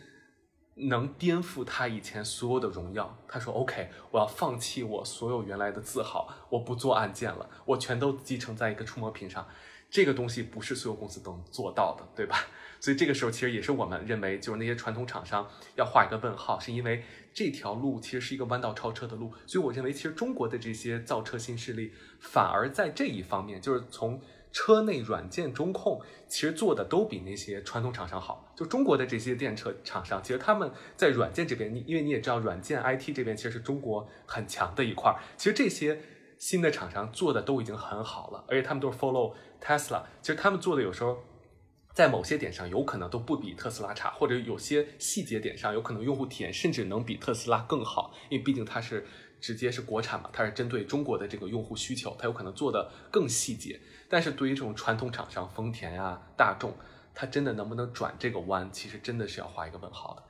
[0.76, 3.18] 能颠覆他以前所有的荣耀？
[3.28, 9.48] 他说：“OK，我要放弃我所有原来的自豪，我不做按键了，我全都集成在一个触摸屏上。
[9.90, 12.46] 这个东西不是所有公司都能做到的，对吧？
[12.80, 19.34] 所以这个时候，其实也是我们认为，就是那些传统厂商要画一个问号，是因为这条路其实是一个弯道超车的路。
[19.46, 24.22] 所以我认为，其实中国的这些造车新势力反而在这一方面，就是从。
[24.56, 28.54] 车内软件中控其实做的都比那些传统厂商好。
[28.56, 35.12] 就中国的这些电车厂商，其实他们在软件这边，你因为你也知道，软件 IT 这边其实是中国很强的一块。
[35.38, 36.00] 其实这些
[36.38, 40.04] 新的厂商做的都已经很好了，而且他们都是 follow Tesla。
[40.22, 41.18] 其实他们做的有时候
[41.94, 49.06] 在某些点上有可能都不比特斯拉差，或者有些细节点上有可能用户体验甚至能比特斯拉更好，因为毕竟它是
[49.40, 53.80] 直接是国产嘛，它是针对中国的这个用户需求，它有可能做的更细节。
[54.10, 56.76] 但是对于这种传统厂商，丰田呀、大众，
[57.14, 60.24] 它真的能不能转这个弯，其实真的是要画一个问号的。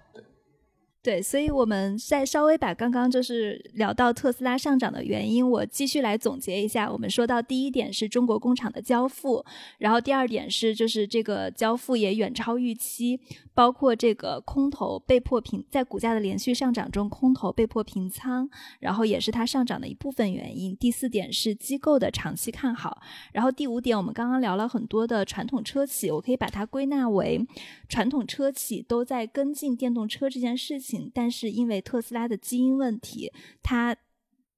[1.03, 6.89] 对，所以我们再稍微把刚刚就是聊到特斯拉上涨的原因，我继续来总结一下。
[6.89, 9.43] 我们说到第一点是中国工厂的交付，
[9.79, 13.19] 然后第二点是就是这个交付也远超预期，
[13.53, 20.73] 包括这个空头被迫平，在股价的连续上涨中，空头被迫平仓，然后也是它上涨的一部分原因。
[20.77, 23.01] 第四点是机构的长期看好，
[23.33, 27.45] 然后第五点我们刚刚聊了很多的传统车企，我可以把它归纳为
[27.89, 30.92] 传统车企都在跟进电动车这件事情。
[31.13, 33.95] 但是因为特斯拉的基因问题，它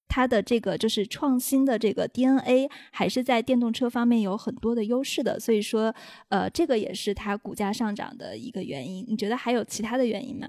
[0.07, 5.93] 它的这个就是创新的这个 DNA 还是在电动车方面有很多的优势的，所以说
[6.29, 9.05] 呃这个也是它股价上涨的一个原因。
[9.07, 10.47] 你觉得还有其他的原因吗？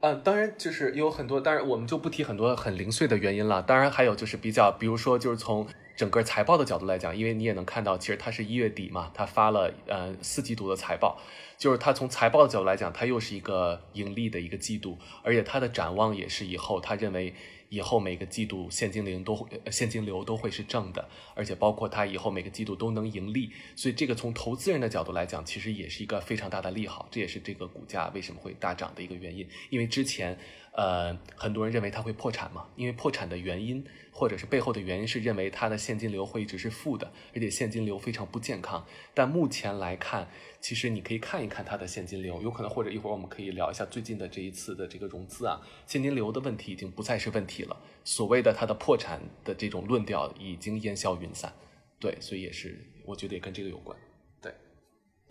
[0.00, 3.60] 嗯，当然就是有很多，当然我们就不提很多很零碎的原因了。
[3.60, 5.66] 当然还有就是比较，比如说就是从
[5.98, 11.20] 整个财报的角度来讲，因为你也能看到，其实它是一月底嘛，它发了呃四季度的财报。
[11.56, 17.34] 就是它从财报的角度来讲，它又是一个盈利的一个季度，而且它的展望也是以后，他认为
[17.68, 30.38] 以后每个季度现金流都会现金流都会是正的，而且包括它以后每个季度都能盈利，所以这个从投资人的角度来讲，其实也是一个非常大的利好，这也是这个股价为什么会大涨的一个原因，因为之前。
[30.72, 38.86] 呃，很多人认为它会破产嘛，因为破产的原因或者是背后的原因是认为它的现金流会一直是负的，而且现金流非常不健康。
[39.12, 51.52] 但目前来看，其实你可以看一看它的现金流，有可能或者一会儿我们可以聊一下最近的这一次的这个融资啊，现金流的问题已经不再是问题了，所谓的它的破产的这种论调已经烟消云散。
[52.00, 53.96] 对，所以也是我觉得也跟这个有关。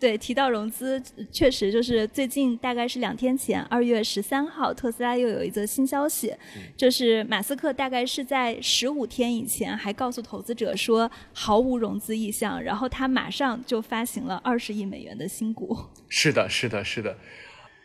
[0.00, 6.32] 对，提到融资，确实就是最近大概是两天前，二月十三号，特斯拉又有一则新消息，
[6.76, 15.76] 就是马斯克大概是在十五天以前还告诉投资者说毫无融资意向，然后他马上就发行了二十亿美元的新股。
[16.08, 17.18] 是的，是的，是的。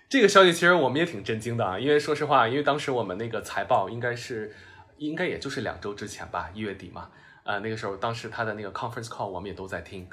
[0.07, 4.53] 这个消息其实我们也挺震惊的啊，因为说实话，因为当时我们那个财报应该是，
[4.97, 7.09] 应该也就是两周之前吧，一月底嘛，
[7.43, 10.07] 呃，那个时候当时他的那个 conference call 我们也都在听。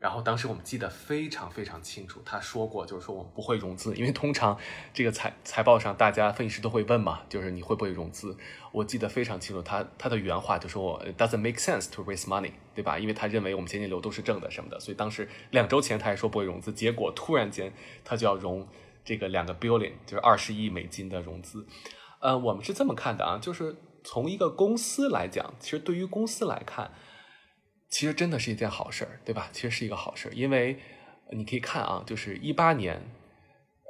[0.00, 4.56] 然后当时我们记得非常非常清楚，他说过，就是说我们不会融资，因为通常
[4.94, 8.34] 这个财财报上大家分析师都会问嘛，就是你会不会融资？
[8.72, 12.98] 我记得非常清楚，他他的原话就说我 doesn't make sense to raise money，对吧？
[12.98, 17.70] 因为他认为我们现金流都是正的什么的，所以当时两周前他还说不会融资，结果突然间
[18.02, 18.66] 他就要融
[19.04, 21.66] 这个两个 billion，就是二十亿美金的融资。
[22.20, 26.90] 呃，我们是这么看的啊，就是从一个公司来讲，其实对于公司来看。
[27.90, 29.48] 其实真的是一件好事儿，对吧？
[29.52, 30.78] 其实是一个好事儿，因为
[31.32, 33.02] 你可以看啊，就是一八年，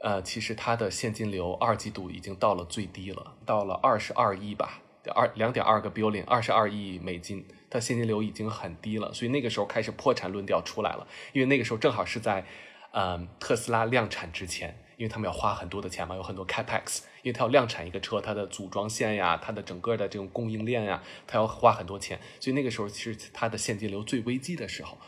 [0.02, 4.80] 呃，其实它的现金流二季度已经到了最低了，到了二十二亿吧，
[5.14, 12.44] 二两点二个 billion，二十二亿美金，它现金流已经很低了，所以那个时候开始破产论调出来了，因为那个时候正好是在，
[12.92, 14.82] 嗯，特斯拉量产之前。
[15.00, 24.98] 因为他们要花很多的钱嘛，有很多 capex，因为它要量产一个车，它的组装线呀，它的整个的这种供应链呀，它要花很多钱，所以那个时候其实它的现金流最危机的时候，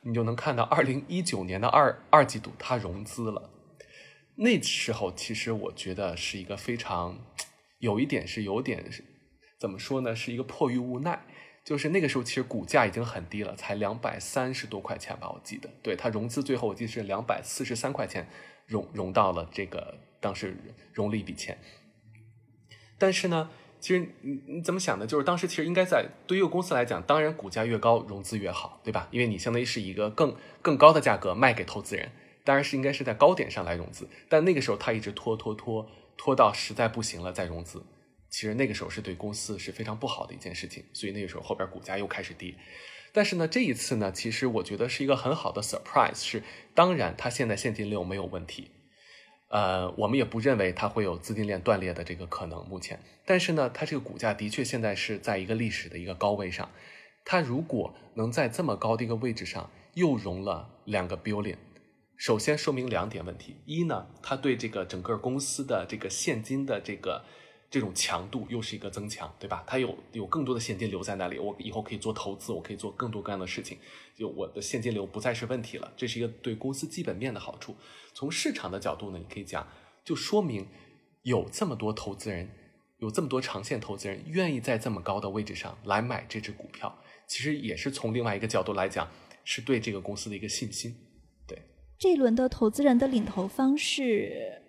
[0.00, 3.50] 你就能看到二零一九年的二二季度它融资了，
[4.36, 7.18] 那时候其实我觉得是一个非常，
[7.80, 8.82] 有一点是有点
[9.60, 11.22] 怎么说呢，是一个迫于无奈。
[11.62, 15.68] 就是那个时候，其实股价已经很低了，才两百三十多块钱吧，我记得。
[15.82, 18.28] 对它融资最后我记得是两百四十三块钱
[18.66, 20.56] 融融到了这个当时
[20.92, 21.58] 融了一笔钱。
[22.98, 23.50] 但是呢，
[23.80, 25.06] 其实你你怎么想呢？
[25.06, 29.08] 就是当时其实应该在对于公司来讲，当然股价越高融资越好，对吧？
[29.10, 32.10] 因为你相当于是一个更更高的价格卖给投资人，
[32.44, 34.08] 当然是应该是在高点上来融资。
[34.28, 37.84] 但那个时候他一直拖拖拖拖到实在不行了再融资。
[38.30, 42.54] 其实那个时候是对公司是非常不好的一件事情，所以那个时候后边股价又开始跌。
[43.14, 46.42] 但是呢，这一次呢，其实我觉得是一个很好的 surprise，是
[46.74, 48.72] 当然它现在现金流没有问题，
[49.50, 52.66] 呃，我们也不认为它会有资金链断裂的这个可能。
[52.66, 56.68] 目前，但是呢，它这个股价的确现在是在一个历史的一个高位上，
[57.24, 61.58] 它如果能在这么高的一个位置上又融了两个 billion，
[62.16, 67.24] 首先说明两点问题：一呢，它对这个整个公司的这个现金的这个。
[67.74, 69.64] 这种强度又是一个增强，对吧？
[69.66, 73.76] 它有有更多的现金流在那里，我以后可以做投资，我可以做更多各样的事情，
[74.16, 75.92] 就我的现金流不再是问题了。
[75.96, 77.74] 这是一个对公司基本面的好处。
[78.14, 79.66] 从市场的角度呢，你可以讲，
[80.04, 80.68] 就说明
[81.22, 82.48] 有这么多投资人，
[82.98, 89.10] 有这么多长线投资人愿意在这么高的位置上来买这只股票，其实也是从另外一个角度来讲，
[89.42, 90.94] 是对这个公司的一个信心。
[91.48, 91.60] 对，
[91.98, 94.62] 这一轮的投资人的领投方是，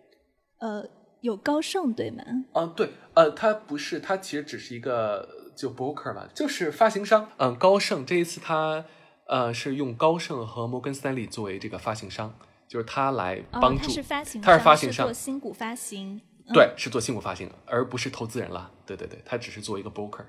[0.57, 0.94] 呃。
[1.25, 2.23] 有高盛对吗？
[2.53, 7.29] 嗯，对，呃，它不是，它其实只是一个就 broker 嘛，就是发行商。
[7.37, 8.85] 嗯，高盛这一次它
[9.25, 12.31] 呃是用高盛和摩根斯坦利作为这个发行商，
[12.67, 16.21] 就是他来帮助，他是发行，他是发行商，做新股发行，
[16.53, 18.69] 对，是做新股发行，而不是投资人了。
[18.85, 20.23] 对对对，他只是做一个 broker。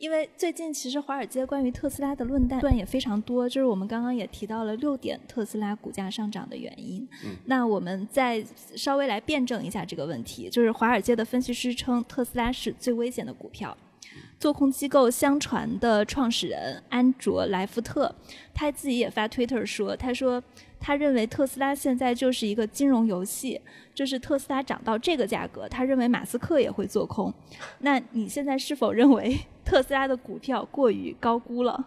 [0.00, 7.06] 因为最近其实华尔街关于特斯拉的论断也非常多，就是我们刚刚也提到了六点特斯拉股价上涨的原因。
[7.22, 8.42] 嗯，那我们再
[8.74, 13.76] 稍微来辩证一下这个问题，就是华尔街的分析师称特斯拉是最危险的股票。
[14.38, 18.10] 做空机构相传的创始人安卓莱福特，
[18.54, 20.42] 他自己也发 Twitter 说，他说
[20.80, 23.60] 他认为特斯拉现在就是一个金融游戏，
[23.94, 27.32] 就是特斯拉涨到这个价格，他认为马斯克也会做空。
[27.80, 31.86] 那你现在是否认为特斯拉的股票过于高估了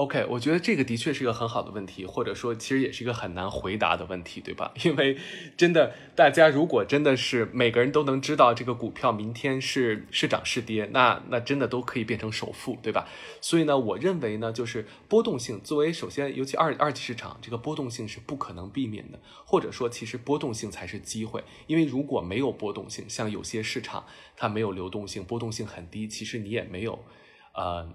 [0.00, 4.72] ？OK，我觉得这个的确是一个很好的问题，或者说其实也是一个很难回答的问题，对吧？
[4.82, 5.18] 因为
[5.58, 13.06] 真的，大家如果真的是每个人都能知道这个股票明天是是涨是跌，那那真的都可以变成首富，对吧？
[13.42, 27.04] 所以呢，我认为呢，就是波动性作为首先，尤其二二级市场，这个波动性是不可能避免的，或者说其实波动性才是机会，因为如果没有波动性，像有些市场它没有流动性，波动性很低，其实你也没有，
[27.52, 27.86] 呃。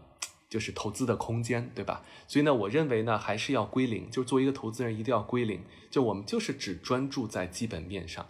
[0.50, 2.04] 就是投资的空间，对吧？
[2.28, 4.10] 所以呢，我认为呢，还是要归零。
[4.10, 5.62] 就作为一个投资人，一定要归零。
[5.90, 8.28] 就我们就是只专注在基本面上，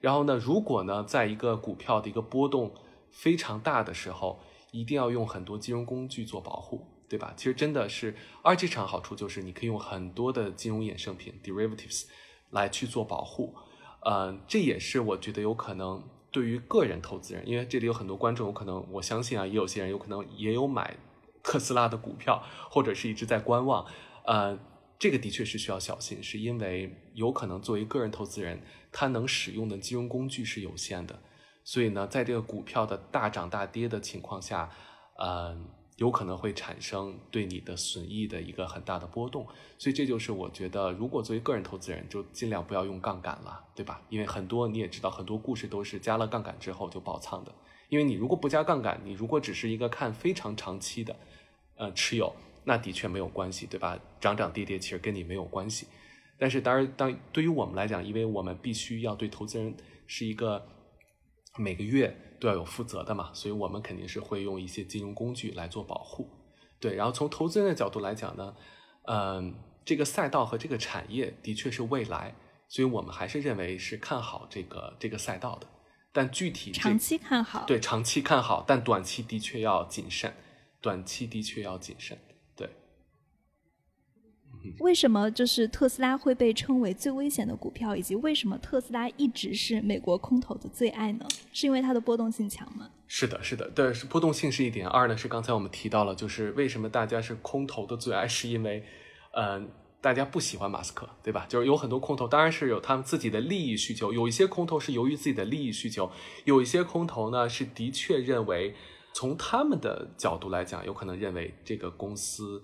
[0.00, 2.74] 然后呢，如果呢，在一个股票的一个波动
[3.10, 4.40] 非常大的时候，
[4.70, 7.32] 一定要用很多金融工具做保护，对吧？
[7.36, 12.04] 其实真的是二级市场好处就是你可以用很多的金融衍生品 derivatives
[12.50, 13.54] 来去做保护。
[14.04, 20.94] 呃，这也是我觉得有可能对于个人投资人，因为这里有很多观众，有可能我相信啊，也有些人有可能也有买
[21.46, 23.86] 特斯拉的股票，或者是一直在观望。
[24.26, 24.58] 呃，
[24.98, 28.60] 这个的确是需要小心，是因为有可能作为个人投资人，
[28.92, 31.18] 他能使用的金融工具是有限的，
[31.64, 34.68] 所以呢，在这个股票的大涨大跌的情况下，
[35.16, 35.56] 呃。
[35.96, 39.46] 有可能会产生对你的损益的一个很大的波动，
[39.78, 44.02] 所以这就是我觉得，如果作为个人投资人，就尽量不要用杠杆了，对吧？
[44.10, 47.54] 因为很多你也知道，很多故事都是加了杠杆之后就爆仓的。
[47.88, 51.16] 因为你如果不加杠杆，你如果只是一个看非常长期的，
[51.76, 53.98] 呃，持有，那的确没有关系，对吧？
[54.20, 55.86] 涨涨跌跌其实跟你没有关系。
[56.38, 59.74] 但是当然，当对于我们来讲，因为我们必须要对投资人
[60.06, 60.66] 是一个
[61.56, 62.22] 每个月。
[62.38, 66.28] 都要有负责的嘛，所以我们肯定是会用一些金融工具来做保护，
[66.78, 66.94] 对。
[66.94, 68.54] 然后从投资人的角度来讲呢，
[69.08, 69.54] 嗯，
[69.86, 72.34] 这个赛道和这个产业的确是未来，
[72.68, 75.66] 所以我们还是认为是看好这个这个赛道的。
[76.12, 80.34] 但具体长期看好，对，长期看好，但短期的确要谨慎，
[80.86, 82.16] 短期的确要谨慎。
[82.54, 82.70] 对
[84.80, 91.26] 为什么就是特斯拉会被称为最危险的股票，以及为什么特斯拉一直是美国空头的最爱呢？
[91.52, 92.88] 是因为它的波动性强吗？
[93.08, 94.86] 是的，是的，对，是波动性是一点。
[94.86, 98.84] 二呢是刚才我们提到了，就是为什么大家是空头的最爱，是因为，
[99.34, 99.68] 嗯，
[100.00, 101.46] 大家不喜欢马斯克，对吧？
[101.48, 104.12] 就是有很多空头，当然是有他们自己的利益需求。
[104.12, 106.10] 有一些空头是由于自己的利益需求，
[106.44, 108.74] 有一些空头呢是的确认为，
[109.16, 112.62] 从他们的角度来讲，有可能认为这个公司。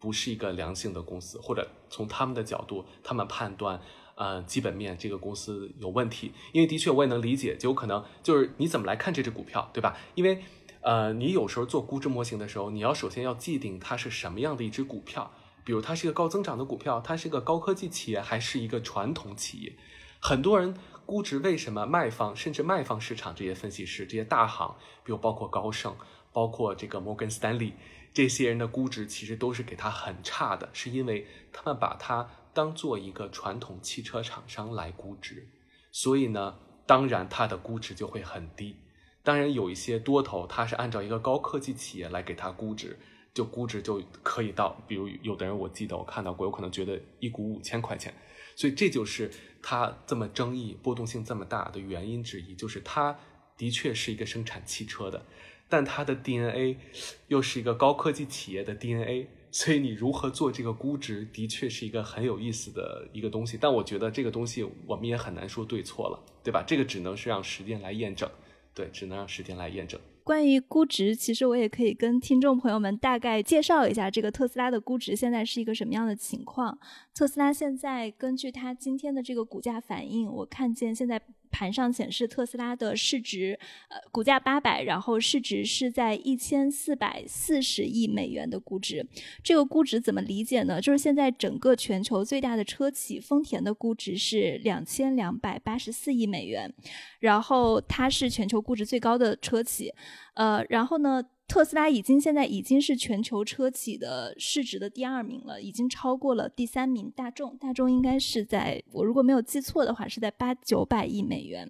[0.00, 3.80] 不是一个良性的公司，或者从他们的角度，他们判断，
[4.14, 6.32] 呃，基本面这个公司有问题。
[6.52, 9.98] 因为的确我也能理解，就有可能就是你怎么来看这只股票，对吧？
[10.14, 10.40] 因为，
[10.82, 15.32] 呃，你有时候做估值模型的时候，你要首先要界定它是什么样的一只股票，
[15.64, 19.76] 比如它是一个高增长的股票，它是一个高科技企业，还是一个传统企业？
[20.20, 20.76] 很多人
[21.08, 25.96] 估值为什么卖方甚至卖方市场这些分析师这些大行，比如包括高盛，
[26.34, 27.72] 包括这个摩根斯丹利。
[28.12, 35.48] 这些人的估值其实都是给他很差的，是因为他们把它当做一个传统汽车厂商来估值，
[35.90, 38.76] 所以呢，当然它的估值就会很低。
[39.22, 42.98] 当然有一些多头，他是按照一个高科技企业来给它估值，
[43.32, 48.12] 就估值就可以到，比如有的人我记得我看到过，有可能觉得一股五千块钱，
[48.56, 49.30] 所以这就是
[49.62, 53.18] 它这么争议、波动性这么大的原因之一，就是它
[53.56, 55.24] 的确是一个生产汽车的。
[55.68, 56.78] 但它的 DNA
[57.26, 63.58] 又是一个高科技企业的 DNA，所以你如何做这个估值，的确是一个很有意思的一个东西。
[63.60, 66.64] 但我觉得这个东西我们也很难说对错了，对吧？
[66.66, 68.30] 这个只能是让时间来验证，
[68.74, 70.00] 对，只能让时间来验证。
[70.28, 76.78] 关于估值，其实我也可以跟听众朋友们大概介绍一下，这个特斯拉的估值现在是一个什么样的情况。
[77.14, 81.18] 特斯拉现在根据它今天的这个股价反应，我看见现在。
[81.50, 89.06] 盘上显示特斯拉的市值，呃，股价八百，然后市值是在一千四百四十亿美元的估值。
[89.42, 90.80] 这个估值怎么理解呢？
[90.80, 96.72] 就是现在整个全球最大的车企丰田的估值是两千两百八十四亿美元，
[97.20, 99.92] 然后它是全球估值最高的车企。
[100.34, 101.22] 呃，然后呢？
[101.48, 107.56] 特斯拉已经现在已经是全球车企的市值的第二名了，已经超过了第三名大众。
[107.56, 111.68] 大众应该是在我如果没有记错的话，是在八九百亿美元。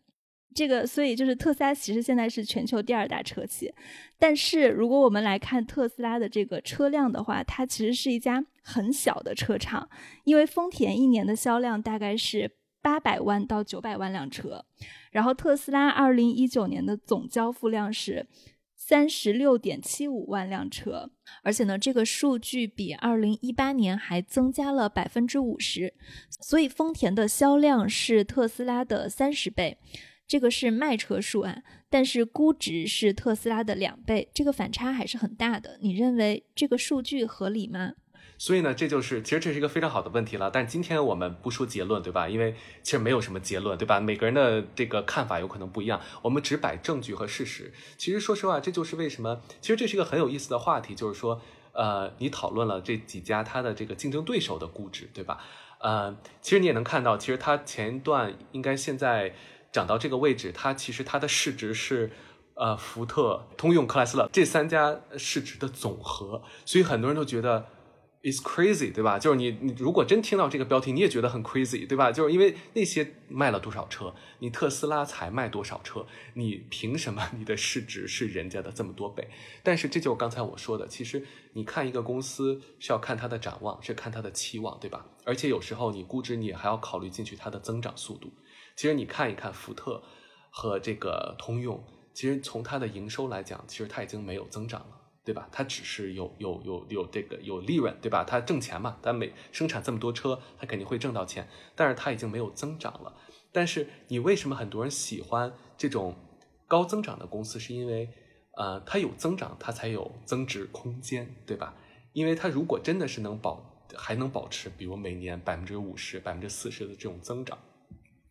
[0.52, 3.72] 这个，所以就是特斯拉其实现在是全球第二大车企。
[4.18, 9.88] 但是如果我们来看特斯拉的这个车辆的话，它其实是一家很小的车厂，
[10.24, 12.50] 因为丰田一年的销量大概是
[12.82, 14.64] 八百万到九百万辆车，
[15.12, 18.26] 然后特斯拉二零一九年的总交付量是。
[18.88, 21.10] 三十六点七五万辆车，
[21.42, 25.92] 而且呢，这个数据比二零一八年还增加了百分之五十，
[26.40, 29.76] 所以丰田的销量是特斯拉的三十倍，
[30.26, 35.78] 这个是卖车数啊，但是估值是特斯拉的两倍，这个反差还是很大的。
[35.82, 37.92] 你认为这个数据合理吗？
[38.38, 40.48] 所以呢，这就是其实这是一个非常好的问题了。
[40.48, 42.28] 但今天我们不说结论，对吧？
[42.28, 43.98] 因为其实没有什么结论，对吧？
[43.98, 46.00] 每个人的这个看法有可能不一样。
[46.22, 47.72] 我们只摆证据和事实。
[47.96, 55.42] 其实说实话，这就是为什么，其实这是一个很有意思的话题，就是说，呃，你讨论了这几家它的这个竞争对手的估值，对吧？
[55.80, 59.34] 呃，其实你也能看到，其实它前一段应该现在
[59.72, 62.12] 涨到这个位置，它其实它的市值是
[62.54, 66.40] 呃福特、通用、克莱斯勒这三家市值的总和。
[66.64, 67.66] 所以很多人都觉得。
[68.22, 69.18] Is crazy，对吧？
[69.18, 72.10] 就是你你如果真听到这个标题，你也觉得很 crazy，对吧？
[72.10, 79.28] 就是因为那些卖了多少车，你特斯拉才卖多少车，你凭什么 你的市值是人家的这么多倍？
[79.62, 85.06] 但是这就是刚才我说的，其实你看一个公司是要看它的展望，是看它的期望，对吧？
[85.24, 88.32] 而且有时候你估值你还要考虑进去它的增长速度。
[88.74, 90.02] 其实你看一看福特
[90.50, 94.97] 和这个通用，其实从它的营收来讲，其实它已经没有增长了。
[95.28, 95.46] 对吧？
[95.52, 98.24] 它只是有有有有这个有利润，对吧？
[98.24, 101.46] 它挣钱嘛，它每生产这么多车，它肯定会挣到钱。
[101.76, 103.14] 但是它已经没有增长了。
[103.52, 106.14] 但是你为什么很多人喜欢这种
[106.66, 107.60] 高增长的公司？
[107.60, 108.08] 是因为
[108.56, 111.76] 呃，它有增长，它才有增值空间，对吧？
[112.14, 117.58] 因为它如果真的是能保还能保持，比如每年百分之五十、百分之四十的这种增长，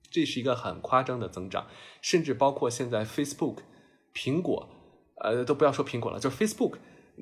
[0.10, 1.68] 这是一个很夸张的增长。
[2.02, 3.58] 甚至包括现在 Facebook、
[4.16, 4.74] 苹果。
[5.22, 6.78] 呃，都不要说苹果了，就是 Facebook，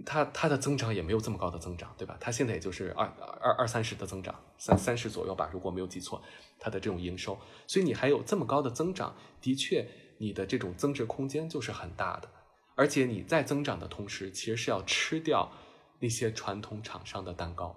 [0.06, 2.18] 它它的增长也没有这么高的增长，对吧？
[2.20, 3.06] 它现在也就是二
[3.42, 6.22] 二二三十的增长，三三十左右吧，如果没有记错，
[6.60, 9.88] 它的这种营收，所以你还有这么高的增长，的确，
[10.18, 12.30] 你的这种增值空间就是很大的，
[12.76, 15.52] 而且你在增长的同时，其实是要吃掉
[16.00, 17.76] 那些传统厂商的蛋糕，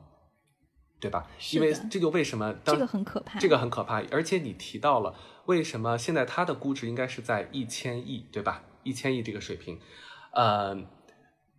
[0.99, 1.31] 对吧？
[1.53, 5.15] 因为这就为什么这个很可怕，这个很可怕，而且你提到了
[5.47, 8.65] 为什么现在它的估值应该是在一千亿，对吧？
[8.83, 9.79] 一千亿这个水平。
[10.39, 10.73] 呃，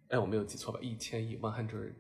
[0.08, 0.80] 哎，我没有记错吧？
[0.82, 1.92] 一千亿，one hundred，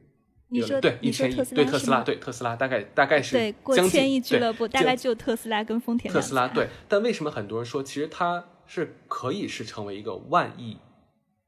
[0.47, 6.13] 你说对一千亿，对特斯拉，对特斯拉，大概大概是对过千亿俱乐部，大概就特斯拉跟丰田。
[6.13, 10.77] 特斯拉对，但为什么很多人说其实它是可以是成为一个万亿，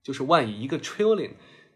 [0.04, 1.32] 就是万亿一个 trillion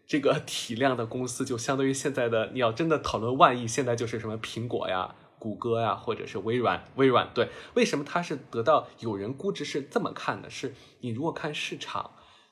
[0.06, 10.50] 这个 体量的公司，就相当于现在的你要真的讨论万亿，现在就是什么苹果呀、谷歌呀，或者是微软，微软对，为什么它是得到有人估值是这么看的？
[10.50, 12.10] 是你如果看市场，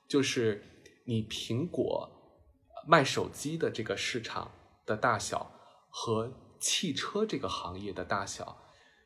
[0.09, 0.65] 就是。
[1.05, 2.11] 你苹果
[2.87, 4.51] 卖手机的这个市场
[4.87, 5.51] 的大小
[5.91, 8.57] 和汽车这个行业的大小，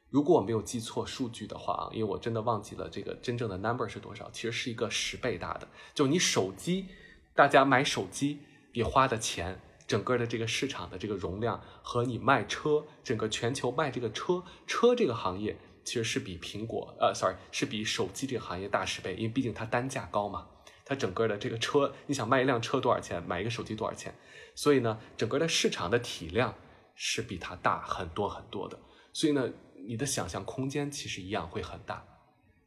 [0.08, 5.68] 如果我没有记错数据的话啊，因为我真的忘记了这个真正的 number 是多少，其实是一个十倍大的。
[5.92, 6.86] 就你手机，
[7.34, 8.40] 大家买手机
[8.72, 20.46] 你花的钱，整个的这个市场的这个容量和你卖车，整个全球卖这个车车这个行业，其实是比苹果呃，sorry，是比手机这个行业大十倍，因为毕竟它单价高嘛。
[20.88, 23.22] 它整个的这个车，你想卖一辆车多少钱？
[23.22, 24.14] 买一个手机多少钱？
[24.54, 26.54] 所以呢，整个的市场的体量
[26.94, 28.78] 是比它大很多很多的。
[29.12, 29.50] 所以呢，
[29.86, 32.02] 你的想象空间其实一样会很大。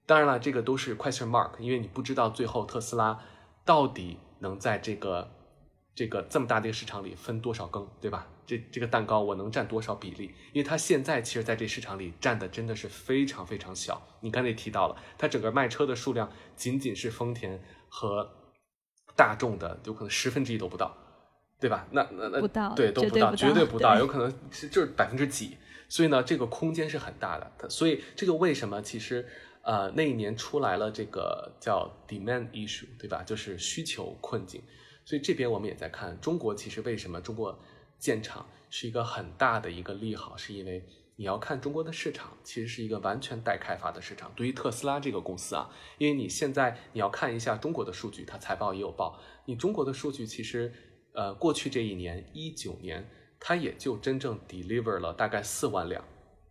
[0.05, 3.19] 当然了，这个都是 question mark，因为你不知道最后特斯拉
[3.65, 5.31] 到底能在这个
[5.95, 8.27] 这个这么大的一个市场里分多少羹，对吧？
[8.45, 10.25] 这这个蛋糕我能占多少比例？
[10.53, 14.01] 因为它现在其实在这市场里占的真的是非常非常小。
[14.19, 17.59] 你刚才提到了，它整个卖车的数量仅仅是丰田。
[17.93, 18.25] 和
[19.17, 20.95] 大众的有可能十分之一都不到，
[21.59, 21.85] 对吧？
[21.91, 25.57] 那那那不到，对都不到，绝对不到，有可能是就是百分之几。
[25.89, 27.69] 所以呢，这个空间是很大的。
[27.69, 29.27] 所以这个为什么其实
[29.63, 33.21] 呃那一年出来了这个叫 demand issue，对吧？
[33.23, 34.63] 就是需求困境。
[35.03, 37.59] 所以这边我们也在看中国，其实为什么中国
[37.99, 40.81] 建厂是一个很大的一个利好，是因为。
[41.21, 44.31] 你要看中国的市场，其实是一个完全待开发的市场。
[44.35, 45.69] 对于特斯拉这个公司啊，
[45.99, 49.21] 因为你现在你要看一下中国的数据，它财报也有报。
[49.45, 50.73] 你中国的数据其实，
[51.13, 53.07] 呃，过去这一年一九年，
[53.39, 56.03] 它也就真正 deliver 了大概四万辆，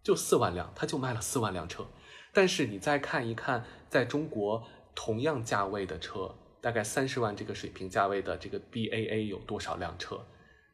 [0.04, 1.84] 就四万辆，它就卖了四万辆车。
[2.32, 4.64] 但是你再看一看，在中国
[4.94, 10.24] 同样价位的车，大概三十万这个水平价位的这个 BAA 有多少辆车？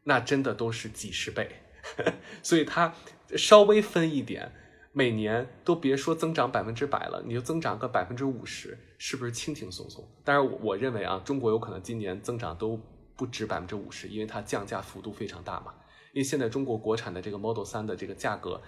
[0.04, 1.48] 那真的都是几十倍。
[2.42, 2.94] 所以它。
[3.36, 4.52] 稍微分一点，
[4.92, 10.08] 每年都别说增长百分之百了，你就增长个百分之五十，是不是轻轻松松？
[10.22, 12.80] 当然，我认为啊，中国有可能今年增长都
[13.16, 15.74] 不止百分之五十，因为它降价幅度非常大嘛。
[16.12, 18.62] 因为现在中国国产的这个 Model 3的这个价格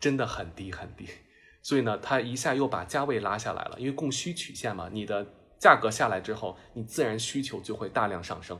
[0.00, 1.06] 真的很低很低，
[1.62, 3.76] 所以呢，它一下又把价位拉下来了。
[3.78, 5.24] 因为供需曲线嘛，你的
[5.60, 8.58] 价格下来之后，你自然需求就会大量上升。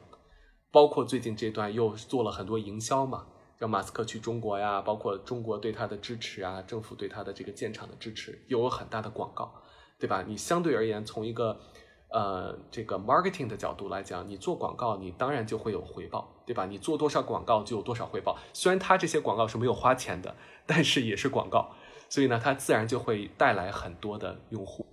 [0.70, 3.26] 包括最近这段又做了很多营销嘛。
[3.62, 9.54] 让马斯克去中国呀，包括中国对他的支持啊，政府对他的这个建厂的支持，又有很大的广告，
[10.00, 10.24] 对吧？
[10.26, 11.60] 你相对而言，从一个
[12.08, 16.66] 呃这个 marketing 的角度来讲，你做广告，你当然就会有回报，对吧？
[16.66, 18.36] 你做多少广告就有多少回报。
[18.52, 20.34] 虽然他这些广告是没有花钱的，
[20.66, 21.70] 但是也是广告，
[22.08, 24.84] 所以呢，它自然就会带来很多的用户。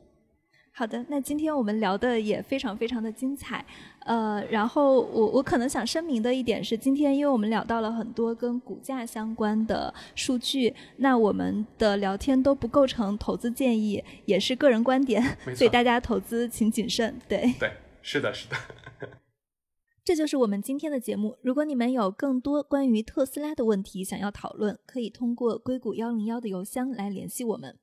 [0.79, 3.65] 好的，那今天我们聊的也非常非常的精彩，
[4.05, 15.21] 呃，然后我我可能想声明的一点是，今天因为我们聊到了很多跟股价相关的数据，那我们的聊天都不构成投资建议，也是个人观点，
[15.53, 17.19] 所以大家投资请谨慎。
[17.27, 18.55] 对对，是的，是的。
[20.05, 21.35] 这就是我们今天的节目。
[21.41, 27.77] 如果你们有更多关于特斯拉的问题想要讨论，可以通过硅谷幺零幺的邮箱来联系我们。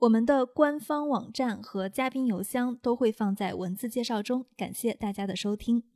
[0.00, 4.44] 我们的官方网站和嘉宾邮箱都会放在文字介绍中。
[4.54, 5.95] 感谢大家的收听。